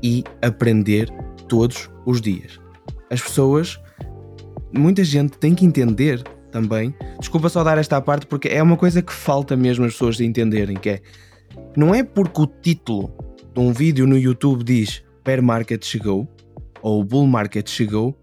e 0.03 0.25
aprender 0.43 1.09
todos 1.49 1.88
os 2.05 2.21
dias. 2.21 2.59
As 3.09 3.21
pessoas, 3.21 3.79
muita 4.73 5.05
gente 5.05 5.37
tem 5.39 5.55
que 5.55 5.65
entender 5.65 6.23
também. 6.51 6.95
Desculpa 7.19 7.49
só 7.49 7.65
dar 7.65 7.79
esta 7.79 8.01
parte 8.01 8.27
porque 8.27 8.49
é 8.49 8.63
uma 8.63 8.77
coisa 8.77 9.03
que 9.03 9.13
falta 9.13 9.57
mesmo 9.57 9.85
as 9.85 9.93
pessoas 9.93 10.21
entenderem, 10.21 10.77
que 10.77 10.91
é 10.91 11.01
não 11.77 11.95
é 11.95 12.03
porque 12.03 12.41
o 12.41 12.47
título 12.47 13.13
de 13.55 13.61
um 13.61 13.73
vídeo 13.73 14.07
no 14.07 14.17
YouTube 14.17 14.65
diz 14.65 15.03
Bear 15.25 15.43
Market 15.43 15.85
chegou 15.85 16.29
ou 16.81 17.05
Bull 17.05 17.27
Market 17.27 17.69
chegou 17.69 18.17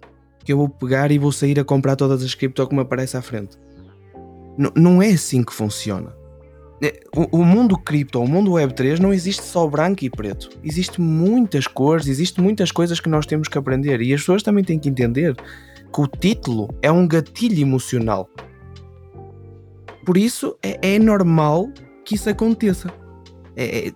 que 0.43 0.53
eu 0.53 0.57
vou 0.57 0.69
pegar 0.69 1.11
e 1.11 1.19
vou 1.19 1.31
sair 1.31 1.59
a 1.59 1.63
comprar 1.63 1.95
todas 1.95 2.23
as 2.23 2.33
cripto 2.33 2.65
que 2.67 2.73
me 2.73 2.81
aparece 2.81 3.15
à 3.17 3.21
frente. 3.21 3.57
N 4.57 4.71
não 4.75 5.01
é 5.01 5.09
assim 5.09 5.43
que 5.43 5.53
funciona. 5.53 6.13
É, 6.81 7.01
o, 7.15 7.39
o 7.39 7.45
mundo 7.45 7.77
cripto, 7.77 8.21
o 8.21 8.27
mundo 8.27 8.51
Web3 8.51 8.99
não 8.99 9.13
existe 9.13 9.43
só 9.43 9.67
branco 9.67 10.05
e 10.05 10.09
preto. 10.09 10.49
Existe 10.63 11.01
muitas 11.01 11.67
cores, 11.67 12.07
existe 12.07 12.41
muitas 12.41 12.71
coisas 12.71 12.99
que 12.99 13.09
nós 13.09 13.25
temos 13.25 13.47
que 13.47 13.57
aprender 13.57 14.01
e 14.01 14.13
as 14.13 14.21
pessoas 14.21 14.41
também 14.41 14.63
têm 14.63 14.79
que 14.79 14.89
entender 14.89 15.35
que 15.93 16.01
o 16.01 16.07
título 16.07 16.69
é 16.81 16.91
um 16.91 17.07
gatilho 17.07 17.61
emocional. 17.61 18.29
Por 20.05 20.17
isso 20.17 20.57
é, 20.63 20.95
é 20.95 20.99
normal 20.99 21.69
que 22.05 22.15
isso 22.15 22.29
aconteça. 22.29 22.91
É, 23.55 23.89
é, 23.89 23.93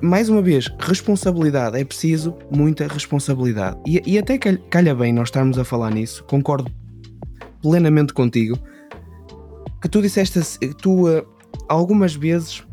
mais 0.00 0.28
uma 0.28 0.42
vez, 0.42 0.68
responsabilidade. 0.80 1.78
É 1.78 1.84
preciso 1.84 2.36
muita 2.50 2.86
responsabilidade. 2.86 3.78
E, 3.86 4.02
e 4.04 4.18
até 4.18 4.38
calha 4.38 4.94
bem 4.94 5.12
nós 5.12 5.28
estarmos 5.28 5.58
a 5.58 5.64
falar 5.64 5.90
nisso, 5.90 6.24
concordo 6.24 6.70
plenamente 7.60 8.12
contigo. 8.12 8.58
Que 9.80 9.88
tu 9.88 10.02
disseste, 10.02 10.40
tu 10.80 11.08
uh, 11.08 11.26
algumas 11.68 12.14
vezes 12.14 12.64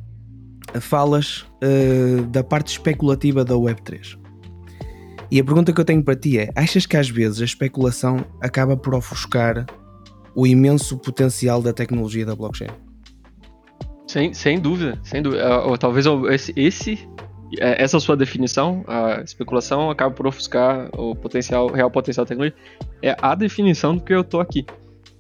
falas 0.80 1.46
uh, 1.64 2.24
da 2.28 2.44
parte 2.44 2.68
especulativa 2.68 3.44
da 3.44 3.56
Web3. 3.56 4.18
E 5.32 5.40
a 5.40 5.44
pergunta 5.44 5.72
que 5.72 5.80
eu 5.80 5.86
tenho 5.86 6.04
para 6.04 6.16
ti 6.16 6.40
é: 6.40 6.50
achas 6.56 6.86
que 6.86 6.98
às 6.98 7.10
vezes 7.10 7.42
a 7.42 7.46
especulação 7.46 8.26
acaba 8.42 8.76
por 8.76 8.96
ofuscar 8.96 9.66
o 10.36 10.48
imenso 10.48 10.98
potencial 10.98 11.62
da 11.62 11.74
tecnologia 11.74 12.26
da 12.26 12.36
blockchain? 12.36 12.70
Sem, 14.08 14.34
sem 14.34 14.60
dúvida, 14.60 15.00
sem 15.04 15.22
dúvida. 15.22 15.62
Ou, 15.62 15.78
talvez 15.78 16.06
esse, 16.32 16.54
esse, 16.56 17.10
é, 17.60 17.84
essa 17.84 18.00
sua 18.00 18.18
definição, 18.18 18.84
a 18.88 19.22
especulação, 19.22 19.92
acaba 19.92 20.14
por 20.14 20.26
ofuscar 20.26 20.90
o 20.98 21.16
potencial, 21.16 21.68
real 21.68 21.92
potencial 21.92 22.26
da 22.26 22.30
tecnologia. 22.30 22.58
É 23.04 23.16
a 23.22 23.36
definição 23.36 23.96
do 23.96 24.04
que 24.04 24.14
eu 24.14 24.24
tô 24.24 24.40
aqui. 24.40 24.66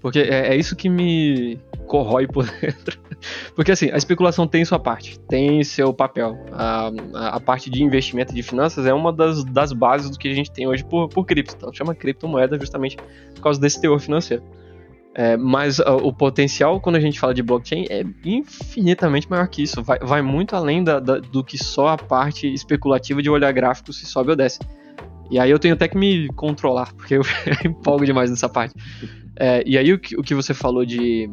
Porque 0.02 0.20
é, 0.20 0.54
é 0.54 0.56
isso 0.56 0.76
que 0.76 0.90
me 0.90 1.60
corrói 1.86 2.26
por 2.26 2.46
dentro. 2.60 3.00
Porque 3.56 3.72
assim, 3.72 3.90
a 3.92 3.98
especulação 3.98 4.48
tem 4.48 4.64
sua 4.64 4.80
parte, 4.80 5.20
tem 5.22 5.64
seu 5.64 5.94
papel. 5.94 6.38
A, 6.52 6.92
a, 7.14 7.40
parte 7.40 7.70
de 7.70 7.84
investimento 7.84 8.34
de 8.34 8.42
finanças 8.42 8.86
é 8.86 8.94
uma 8.94 9.12
das, 9.12 9.44
das 9.44 9.74
bases 9.74 10.10
do 10.10 10.18
que 10.18 10.28
a 10.28 10.34
gente 10.34 10.52
tem 10.52 10.68
hoje 10.68 10.84
por, 10.84 11.10
por 11.10 11.26
cripto. 11.26 11.56
Então 11.58 11.74
chama 11.74 11.94
criptomoeda 11.94 12.58
justamente 12.60 12.98
por 13.36 13.42
causa 13.42 13.60
desse 13.60 13.82
teor 13.82 14.00
financeiro. 14.00 14.44
É, 15.16 15.36
mas 15.36 15.80
uh, 15.80 15.98
o 16.04 16.14
potencial, 16.14 16.80
quando 16.80 16.96
a 16.96 17.00
gente 17.00 17.20
fala 17.20 17.34
de 17.34 17.42
blockchain, 17.42 17.86
é 17.90 18.06
infinitamente 18.24 19.30
maior 19.30 19.48
que 19.48 19.64
isso. 19.64 19.84
Vai, 19.84 20.00
vai 20.00 20.22
muito 20.22 20.56
além 20.56 20.84
da, 20.84 21.00
da, 21.00 21.18
do 21.20 21.44
que 21.44 21.58
só 21.58 21.90
a 21.90 21.98
parte 21.98 22.48
especulativa 22.54 23.22
de 23.22 23.30
olhar 23.30 23.52
gráfico 23.52 23.92
se 23.92 24.06
sobe 24.06 24.30
ou 24.30 24.36
desce. 24.36 24.60
E 25.30 25.38
aí 25.38 25.52
eu 25.52 25.60
tenho 25.60 25.74
até 25.74 25.88
que 25.88 25.98
me 25.98 26.28
controlar, 26.30 26.94
porque 26.94 27.16
eu 27.16 27.22
empolgo 27.66 28.06
demais 28.06 28.30
nessa 28.30 28.48
parte. 28.48 28.74
É, 29.36 29.64
e 29.66 29.78
aí 29.78 29.92
o 29.94 30.00
que, 30.00 30.18
o 30.18 30.24
que 30.24 30.34
você 30.34 30.54
falou 30.54 30.86
de. 30.86 31.30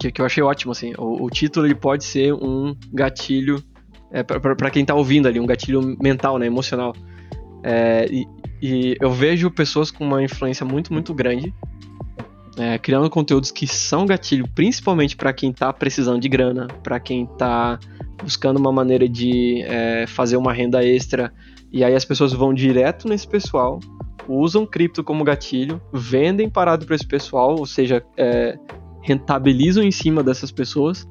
Que, 0.00 0.10
que 0.10 0.20
eu 0.20 0.26
achei 0.26 0.42
ótimo, 0.42 0.72
assim. 0.72 0.92
O, 0.98 1.24
o 1.24 1.30
título 1.30 1.66
ele 1.66 1.74
pode 1.74 2.04
ser 2.04 2.32
um 2.32 2.74
gatilho 2.92 3.62
é, 4.10 4.22
para 4.22 4.70
quem 4.70 4.84
tá 4.84 4.94
ouvindo 4.94 5.28
ali, 5.28 5.38
um 5.38 5.46
gatilho 5.46 5.96
mental, 6.00 6.38
né, 6.38 6.46
emocional. 6.46 6.94
É, 7.62 8.06
e, 8.10 8.26
e, 8.62 8.96
eu 8.98 9.12
vejo 9.12 9.50
pessoas 9.50 9.90
com 9.90 10.04
uma 10.04 10.22
influência 10.22 10.64
muito, 10.64 10.92
muito 10.92 11.12
grande 11.12 11.54
é, 12.60 12.78
criando 12.78 13.08
conteúdos 13.08 13.50
que 13.50 13.66
são 13.66 14.04
gatilho, 14.04 14.46
principalmente 14.54 15.16
para 15.16 15.32
quem 15.32 15.50
está 15.50 15.72
precisando 15.72 16.20
de 16.20 16.28
grana, 16.28 16.66
para 16.82 16.98
quem 16.98 17.24
está 17.24 17.78
buscando 18.22 18.58
uma 18.58 18.70
maneira 18.70 19.08
de 19.08 19.62
é, 19.62 20.06
fazer 20.06 20.36
uma 20.36 20.52
renda 20.52 20.84
extra, 20.84 21.32
e 21.72 21.82
aí 21.84 21.94
as 21.94 22.04
pessoas 22.04 22.32
vão 22.32 22.52
direto 22.52 23.08
nesse 23.08 23.26
pessoal, 23.26 23.80
usam 24.28 24.66
cripto 24.66 25.02
como 25.02 25.24
gatilho, 25.24 25.80
vendem 25.92 26.50
parado 26.50 26.84
para 26.84 26.96
esse 26.96 27.06
pessoal, 27.06 27.56
ou 27.58 27.66
seja, 27.66 28.04
é, 28.16 28.58
rentabilizam 29.02 29.82
em 29.82 29.90
cima 29.90 30.22
dessas 30.22 30.50
pessoas 30.50 31.06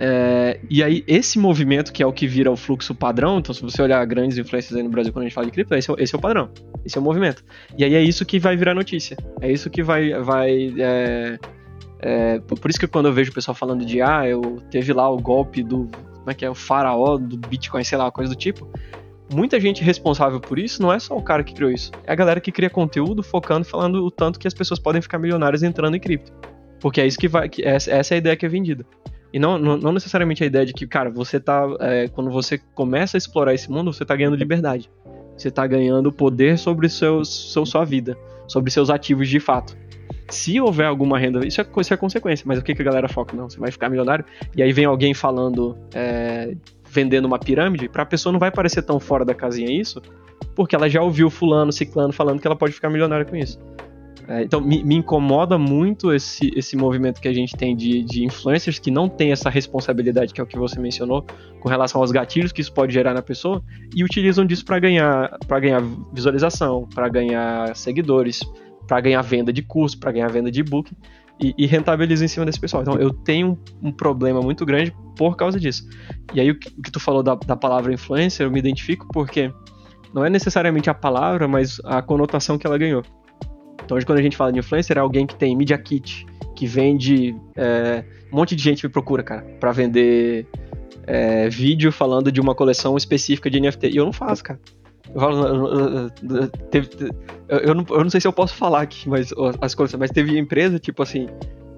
é, 0.00 0.60
e 0.68 0.82
aí, 0.82 1.04
esse 1.06 1.38
movimento, 1.38 1.92
que 1.92 2.02
é 2.02 2.06
o 2.06 2.12
que 2.12 2.26
vira 2.26 2.50
o 2.50 2.56
fluxo 2.56 2.94
padrão, 2.94 3.38
então, 3.38 3.54
se 3.54 3.62
você 3.62 3.80
olhar 3.80 4.04
grandes 4.04 4.36
influências 4.36 4.76
aí 4.76 4.82
no 4.82 4.90
Brasil 4.90 5.12
quando 5.12 5.22
a 5.22 5.28
gente 5.28 5.34
fala 5.34 5.46
de 5.46 5.52
cripto, 5.52 5.74
esse 5.74 5.90
é, 5.90 5.94
esse 5.98 6.14
é 6.14 6.18
o 6.18 6.20
padrão, 6.20 6.50
esse 6.84 6.98
é 6.98 7.00
o 7.00 7.04
movimento. 7.04 7.44
E 7.78 7.84
aí 7.84 7.94
é 7.94 8.02
isso 8.02 8.24
que 8.26 8.38
vai 8.38 8.56
virar 8.56 8.74
notícia. 8.74 9.16
É 9.40 9.50
isso 9.50 9.70
que 9.70 9.82
vai. 9.82 10.12
vai 10.20 10.74
é, 10.78 11.38
é, 12.00 12.38
por 12.40 12.68
isso 12.68 12.78
que 12.78 12.86
quando 12.86 13.06
eu 13.06 13.12
vejo 13.12 13.30
o 13.30 13.34
pessoal 13.34 13.54
falando 13.54 13.84
de, 13.84 14.02
ah, 14.02 14.26
eu 14.26 14.60
teve 14.70 14.92
lá 14.92 15.08
o 15.08 15.16
golpe 15.16 15.62
do. 15.62 15.88
Como 16.18 16.30
é 16.30 16.34
que 16.34 16.44
é? 16.44 16.50
O 16.50 16.54
faraó 16.54 17.16
do 17.16 17.36
Bitcoin, 17.36 17.84
sei 17.84 17.96
lá, 17.96 18.10
coisa 18.10 18.34
do 18.34 18.36
tipo. 18.36 18.68
Muita 19.32 19.58
gente 19.58 19.82
responsável 19.82 20.38
por 20.38 20.58
isso 20.58 20.82
não 20.82 20.92
é 20.92 20.98
só 20.98 21.16
o 21.16 21.22
cara 21.22 21.42
que 21.42 21.54
criou 21.54 21.70
isso, 21.70 21.90
é 22.06 22.12
a 22.12 22.14
galera 22.14 22.40
que 22.40 22.52
cria 22.52 22.68
conteúdo 22.68 23.22
focando, 23.22 23.64
falando 23.64 24.04
o 24.04 24.10
tanto 24.10 24.38
que 24.38 24.46
as 24.46 24.52
pessoas 24.52 24.78
podem 24.78 25.00
ficar 25.00 25.18
milionárias 25.18 25.62
entrando 25.62 25.96
em 25.96 26.00
cripto. 26.00 26.30
Porque 26.84 27.00
é 27.00 27.06
isso 27.06 27.16
que 27.16 27.28
vai. 27.28 27.48
Que 27.48 27.66
essa, 27.66 27.90
essa 27.90 28.12
é 28.12 28.16
a 28.16 28.18
ideia 28.18 28.36
que 28.36 28.44
é 28.44 28.48
vendida. 28.48 28.84
E 29.32 29.38
não, 29.38 29.58
não, 29.58 29.90
necessariamente 29.90 30.44
a 30.44 30.46
ideia 30.46 30.66
de 30.66 30.74
que, 30.74 30.86
cara, 30.86 31.08
você 31.08 31.40
tá. 31.40 31.64
É, 31.80 32.08
quando 32.08 32.30
você 32.30 32.58
começa 32.74 33.16
a 33.16 33.18
explorar 33.18 33.54
esse 33.54 33.70
mundo, 33.70 33.90
você 33.90 34.04
tá 34.04 34.14
ganhando 34.14 34.36
liberdade. 34.36 34.90
Você 35.34 35.50
tá 35.50 35.66
ganhando 35.66 36.12
poder 36.12 36.58
sobre 36.58 36.90
seus, 36.90 37.52
seu, 37.54 37.64
sua 37.64 37.86
vida, 37.86 38.18
sobre 38.46 38.70
seus 38.70 38.90
ativos 38.90 39.30
de 39.30 39.40
fato. 39.40 39.74
Se 40.28 40.60
houver 40.60 40.84
alguma 40.84 41.18
renda, 41.18 41.46
isso 41.46 41.58
é, 41.58 41.66
isso 41.78 41.94
é 41.94 41.96
consequência, 41.96 42.44
mas 42.46 42.58
o 42.58 42.62
que, 42.62 42.74
que 42.74 42.82
a 42.82 42.84
galera 42.84 43.08
foca? 43.08 43.34
Não, 43.34 43.48
você 43.48 43.58
vai 43.58 43.70
ficar 43.70 43.88
milionário, 43.88 44.24
e 44.54 44.62
aí 44.62 44.70
vem 44.70 44.84
alguém 44.84 45.14
falando, 45.14 45.78
é, 45.94 46.54
vendendo 46.90 47.24
uma 47.24 47.38
pirâmide, 47.38 47.88
pra 47.88 48.04
pessoa 48.04 48.30
não 48.30 48.38
vai 48.38 48.50
parecer 48.50 48.82
tão 48.82 49.00
fora 49.00 49.24
da 49.24 49.34
casinha 49.34 49.70
isso, 49.72 50.02
porque 50.54 50.76
ela 50.76 50.88
já 50.88 51.00
ouviu 51.00 51.30
fulano, 51.30 51.72
ciclano 51.72 52.12
falando 52.12 52.40
que 52.40 52.46
ela 52.46 52.56
pode 52.56 52.74
ficar 52.74 52.90
milionária 52.90 53.24
com 53.24 53.36
isso. 53.36 53.58
É, 54.26 54.42
então 54.42 54.60
me, 54.60 54.82
me, 54.82 54.94
incomoda 54.96 55.58
muito 55.58 56.12
esse, 56.12 56.50
esse 56.56 56.76
movimento 56.76 57.20
que 57.20 57.28
a 57.28 57.32
gente 57.32 57.54
tem 57.56 57.76
de, 57.76 58.02
de 58.02 58.24
influencers 58.24 58.78
que 58.78 58.90
não 58.90 59.08
tem 59.08 59.32
essa 59.32 59.50
responsabilidade, 59.50 60.32
que 60.32 60.40
é 60.40 60.44
o 60.44 60.46
que 60.46 60.58
você 60.58 60.80
mencionou, 60.80 61.26
com 61.60 61.68
relação 61.68 62.00
aos 62.00 62.10
gatilhos 62.10 62.50
que 62.50 62.60
isso 62.60 62.72
pode 62.72 62.92
gerar 62.92 63.12
na 63.12 63.20
pessoa, 63.20 63.62
e 63.94 64.02
utilizam 64.02 64.46
disso 64.46 64.64
para 64.64 64.78
ganhar, 64.78 65.36
ganhar 65.60 65.82
visualização, 66.12 66.88
para 66.94 67.08
ganhar 67.08 67.76
seguidores, 67.76 68.40
para 68.86 69.00
ganhar 69.00 69.20
venda 69.22 69.52
de 69.52 69.62
curso, 69.62 69.98
para 69.98 70.12
ganhar 70.12 70.28
venda 70.28 70.50
de 70.50 70.60
e-book, 70.60 70.90
e, 71.38 71.54
e 71.58 71.66
rentabilizam 71.66 72.24
em 72.24 72.28
cima 72.28 72.46
desse 72.46 72.60
pessoal. 72.60 72.82
Então 72.82 72.94
eu 72.94 73.10
tenho 73.10 73.58
um, 73.82 73.88
um, 73.88 73.92
problema 73.92 74.40
muito 74.40 74.64
grande 74.64 74.94
por 75.16 75.36
causa 75.36 75.58
disso. 75.58 75.86
E 76.32 76.40
aí 76.40 76.50
o 76.50 76.58
que, 76.58 76.68
o 76.78 76.82
que 76.82 76.90
tu 76.90 77.00
falou 77.00 77.22
da, 77.22 77.34
da 77.34 77.56
palavra 77.56 77.92
influencer, 77.92 78.46
eu 78.46 78.50
me 78.50 78.58
identifico 78.58 79.06
porque 79.12 79.52
não 80.14 80.24
é 80.24 80.30
necessariamente 80.30 80.88
a 80.88 80.94
palavra, 80.94 81.48
mas 81.48 81.80
a 81.84 82.00
conotação 82.00 82.56
que 82.56 82.66
ela 82.66 82.78
ganhou. 82.78 83.02
Então, 83.84 83.96
hoje, 83.96 84.06
quando 84.06 84.18
a 84.18 84.22
gente 84.22 84.36
fala 84.36 84.52
de 84.52 84.58
influencer, 84.58 84.96
é 84.96 85.00
alguém 85.00 85.26
que 85.26 85.34
tem 85.34 85.56
media 85.56 85.76
kit, 85.76 86.26
que 86.56 86.66
vende. 86.66 87.34
É, 87.54 88.04
um 88.32 88.36
monte 88.36 88.56
de 88.56 88.62
gente 88.62 88.84
me 88.84 88.90
procura, 88.90 89.22
cara, 89.22 89.42
para 89.60 89.72
vender 89.72 90.46
é, 91.06 91.48
vídeo 91.48 91.92
falando 91.92 92.32
de 92.32 92.40
uma 92.40 92.54
coleção 92.54 92.96
específica 92.96 93.50
de 93.50 93.60
NFT. 93.60 93.90
E 93.90 93.96
eu 93.96 94.04
não 94.04 94.12
faço, 94.12 94.42
cara. 94.42 94.60
Eu, 95.14 95.20
falo, 95.20 96.10
eu, 97.48 97.74
não, 97.74 97.84
eu 97.90 98.02
não 98.02 98.10
sei 98.10 98.20
se 98.20 98.26
eu 98.26 98.32
posso 98.32 98.54
falar 98.54 98.80
aqui, 98.80 99.08
mas 99.08 99.32
as 99.60 99.74
coisas, 99.74 99.98
mas 99.98 100.10
teve 100.10 100.38
empresa, 100.38 100.78
tipo 100.78 101.02
assim, 101.02 101.28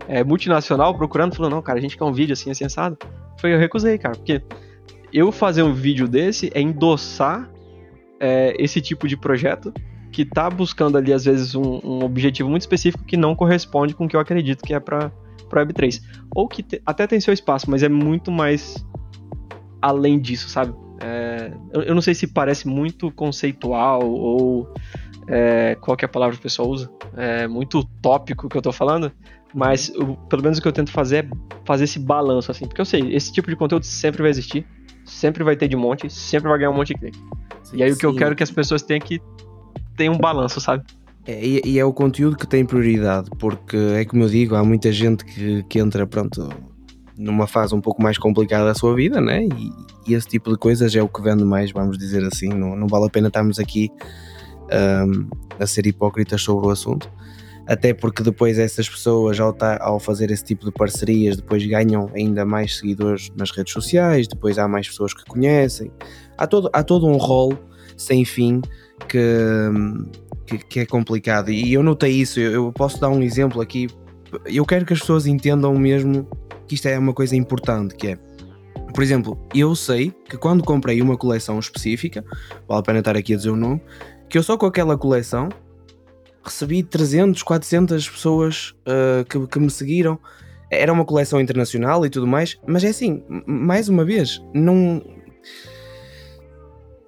é, 0.09 0.23
multinacional 0.23 0.97
procurando, 0.97 1.35
falou, 1.35 1.51
não, 1.51 1.61
cara, 1.61 1.79
a 1.79 1.83
gente 1.83 1.97
quer 1.97 2.05
um 2.05 2.13
vídeo 2.13 2.33
assim, 2.33 2.55
sensado. 2.55 2.97
Foi, 3.39 3.53
eu 3.53 3.59
recusei, 3.59 3.99
cara, 3.99 4.15
porque 4.15 4.41
eu 5.13 5.33
fazer 5.33 5.63
um 5.63 5.73
vídeo 5.73 6.07
desse 6.09 6.51
é 6.55 6.61
endossar 6.61 7.51
é, 8.21 8.55
esse 8.59 8.81
tipo 8.81 9.09
de 9.09 9.17
projeto 9.17 9.75
que 10.13 10.25
tá 10.25 10.49
buscando 10.49 10.97
ali, 10.97 11.13
às 11.13 11.25
vezes, 11.25 11.55
um, 11.55 11.81
um, 11.85 12.05
objetivo 12.05 12.49
muito 12.49 12.63
específico 12.63 13.05
que 13.05 13.17
não 13.17 13.35
corresponde 13.35 13.95
com 13.95 14.07
o 14.07 14.09
que 14.09 14.17
eu 14.17 14.21
acredito 14.21 14.63
que 14.63 14.75
é 14.75 14.81
para 14.81 15.11
Web3. 15.51 16.03
Ou 16.35 16.49
que 16.49 16.63
te, 16.63 16.81
até 16.87 17.07
tem 17.07 17.21
seu 17.21 17.35
espaço, 17.35 17.71
mas 17.71 17.83
é 17.83 17.89
muito 17.89 18.31
mais 18.31 18.85
além 19.81 20.19
disso, 20.19 20.49
sabe? 20.49 20.75
É, 21.01 21.53
eu, 21.73 21.83
eu, 21.83 21.95
não 21.95 22.01
sei 22.01 22.15
se 22.15 22.27
parece 22.27 22.67
muito 22.67 23.11
conceitual 23.11 24.03
ou 24.03 24.73
é, 25.29 25.77
qual 25.81 25.97
que 25.97 26.05
é 26.05 26.07
a 26.07 26.09
palavra 26.09 26.35
que 26.35 26.41
o 26.41 26.43
pessoal 26.43 26.69
usa. 26.69 26.91
É 27.17 27.47
muito 27.47 27.85
tópico 28.01 28.49
que 28.49 28.57
eu 28.57 28.63
tô 28.63 28.73
falando, 28.73 29.13
mas 29.55 29.93
pelo 30.29 30.43
menos 30.43 30.59
o 30.59 30.63
que 30.63 30.69
eu 30.69 30.73
tento 30.73 30.91
fazer 30.91 31.25
é 31.25 31.29
fazer 31.65 31.85
esse 31.85 31.99
balanço, 31.99 32.51
assim. 32.51 32.67
Porque 32.67 32.81
eu 32.81 32.85
sei, 32.85 33.15
esse 33.15 33.33
tipo 33.33 33.49
de 33.49 33.57
conteúdo 33.57 33.85
sempre 33.85 34.23
vai 34.23 34.31
existir, 34.31 34.67
sempre 35.05 35.45
vai 35.45 35.57
ter 35.57 35.69
de 35.69 35.77
monte, 35.77 36.11
sempre 36.11 36.49
vai 36.49 36.59
ganhar 36.59 36.71
um 36.71 36.75
monte 36.75 36.89
de 36.89 37.01
clique. 37.01 37.19
Sim, 37.63 37.79
e 37.79 37.83
aí 37.83 37.91
sim. 37.91 37.97
o 37.97 37.99
que 37.99 38.07
eu 38.07 38.15
quero 38.15 38.33
é 38.33 38.35
que 38.35 38.43
as 38.43 38.51
pessoas 38.51 38.83
tenham 38.83 39.01
que 39.01 39.21
ter 39.97 40.11
um 40.11 40.19
balanço, 40.19 40.61
sabe? 40.61 40.85
É, 41.27 41.45
e, 41.45 41.79
é 41.79 41.85
o 41.85 41.93
conteúdo 41.93 42.37
que 42.37 42.47
tem 42.47 42.65
prioridade, 42.65 43.29
porque 43.39 43.77
é 43.77 44.05
como 44.05 44.23
eu 44.23 44.29
digo, 44.29 44.55
há 44.55 44.63
muita 44.63 44.93
gente 44.93 45.25
que, 45.25 45.65
que 45.65 45.81
entra, 45.81 46.07
pronto, 46.07 46.49
numa 47.19 47.49
fase 47.49 47.75
um 47.75 47.81
pouco 47.81 48.01
mais 48.01 48.17
complicada 48.17 48.65
da 48.65 48.75
sua 48.75 48.95
vida, 48.95 49.21
né? 49.21 49.45
E, 49.45 49.73
e, 50.07 50.15
esse 50.15 50.29
tipo 50.29 50.51
de 50.51 50.57
coisas 50.57 50.95
é 50.95 51.03
o 51.03 51.09
que 51.09 51.21
vende 51.21 51.45
mais, 51.45 51.73
vamos 51.73 51.99
dizer 51.99 52.25
assim. 52.25 52.49
Não, 52.49 52.77
não 52.77 52.87
vale 52.87 53.07
a 53.07 53.11
pena 53.11 53.27
estarmos 53.27 53.59
aqui 53.59 53.91
um, 54.67 55.29
a 55.59 55.67
ser 55.67 55.87
hipócritas 55.87 56.43
sobre 56.43 56.69
o 56.69 56.71
assunto. 56.71 57.11
Até 57.67 57.93
porque 57.93 58.23
depois 58.23 58.59
essas 58.59 58.89
pessoas, 58.89 59.41
ao, 59.41 59.53
tá, 59.53 59.79
ao 59.81 59.99
fazer 59.99 60.31
esse 60.31 60.45
tipo 60.45 60.65
de 60.65 60.71
parcerias, 60.71 61.37
depois 61.37 61.67
ganham 61.67 62.09
ainda 62.15 62.45
mais 62.45 62.77
seguidores 62.77 63.33
nas 63.37 63.51
redes 63.51 63.73
sociais, 63.73 64.29
depois 64.29 64.57
há 64.59 64.69
mais 64.69 64.87
pessoas 64.87 65.13
que 65.13 65.25
conhecem. 65.25 65.91
Há 66.39 66.47
todo, 66.47 66.71
há 66.73 66.85
todo 66.85 67.09
um 67.09 67.17
rol 67.17 67.59
sem 67.97 68.25
fim 68.25 68.61
que, 69.09 69.29
que, 70.47 70.59
que 70.59 70.81
é 70.81 70.87
complicado. 70.87 71.51
E 71.51 71.73
eu 71.73 71.83
notei 71.83 72.13
isso, 72.13 72.41
eu, 72.41 72.53
eu 72.53 72.73
posso 72.73 73.01
dar 73.01 73.09
um 73.09 73.23
exemplo 73.23 73.61
aqui. 73.61 73.89
Eu 74.45 74.65
quero 74.65 74.85
que 74.85 74.93
as 74.93 75.01
pessoas 75.01 75.27
entendam 75.27 75.75
mesmo 75.75 76.29
que 76.67 76.75
isto 76.75 76.87
é 76.87 76.99
uma 76.99 77.13
coisa 77.13 77.37
importante, 77.37 77.95
que 77.95 78.09
é 78.09 78.19
por 78.97 79.03
exemplo, 79.03 79.39
eu 79.55 79.77
sei 79.77 80.11
que 80.27 80.39
quando 80.39 80.65
comprei 80.65 81.03
uma 81.03 81.19
coleção 81.19 81.59
específica, 81.59 82.25
vale 82.67 82.81
a 82.81 82.83
pena 82.83 82.99
estar 83.01 83.15
aqui 83.15 83.35
a 83.35 83.37
dizer 83.37 83.51
o 83.51 83.57
nome, 83.57 83.79
que 84.27 84.39
eu 84.39 84.43
só 84.43 84.57
com 84.57 84.65
aquela 84.65 84.97
coleção 84.97 85.51
recebi 86.43 86.83
300, 86.83 87.43
400 87.43 88.09
pessoas 88.09 88.75
uh, 88.87 89.23
que, 89.29 89.47
que 89.49 89.59
me 89.59 89.69
seguiram. 89.69 90.19
Era 90.71 90.93
uma 90.95 91.05
coleção 91.05 91.39
internacional 91.41 92.07
e 92.07 92.11
tudo 92.11 92.27
mais, 92.27 92.59
mas 92.67 92.85
é 92.85 92.89
assim, 92.89 93.23
mais 93.47 93.91
uma 93.91 94.03
vez, 94.03 94.43
não. 94.55 95.03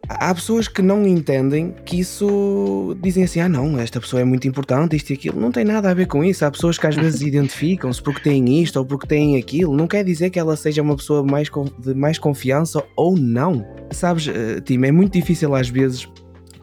Há 0.08 0.34
pessoas 0.34 0.66
que 0.66 0.80
não 0.80 1.06
entendem 1.06 1.74
que 1.84 2.00
isso 2.00 2.96
dizem 3.02 3.24
assim: 3.24 3.40
ah, 3.40 3.48
não, 3.48 3.78
esta 3.78 4.00
pessoa 4.00 4.22
é 4.22 4.24
muito 4.24 4.48
importante, 4.48 4.96
isto 4.96 5.10
e 5.10 5.12
aquilo. 5.12 5.38
Não 5.38 5.52
tem 5.52 5.64
nada 5.64 5.90
a 5.90 5.94
ver 5.94 6.06
com 6.06 6.24
isso. 6.24 6.46
Há 6.46 6.50
pessoas 6.50 6.78
que 6.78 6.86
às 6.86 6.96
vezes 6.96 7.20
identificam-se 7.22 8.02
porque 8.02 8.22
têm 8.22 8.62
isto 8.62 8.78
ou 8.78 8.86
porque 8.86 9.06
têm 9.06 9.36
aquilo. 9.36 9.76
Não 9.76 9.86
quer 9.86 10.02
dizer 10.02 10.30
que 10.30 10.38
ela 10.38 10.56
seja 10.56 10.80
uma 10.80 10.96
pessoa 10.96 11.22
mais 11.22 11.50
de 11.78 11.94
mais 11.94 12.18
confiança 12.18 12.82
ou 12.96 13.18
não. 13.18 13.66
Sabes, 13.90 14.26
uh, 14.28 14.60
Tim, 14.64 14.82
é 14.82 14.90
muito 14.90 15.12
difícil 15.12 15.54
às 15.54 15.68
vezes 15.68 16.08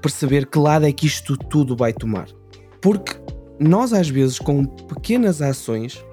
perceber 0.01 0.47
que 0.47 0.58
lado 0.58 0.86
é 0.88 0.91
que 0.91 1.05
isto 1.05 1.38
tudo 1.38 1.75
vai 1.75 1.93
tomar. 1.93 2.27
Porque 2.81 3.13
nós, 3.60 3.93
às 3.93 4.10
vezes, 4.10 4.39
com 4.39 4.65
pequenas 4.65 5.41
ações, 5.41 6.03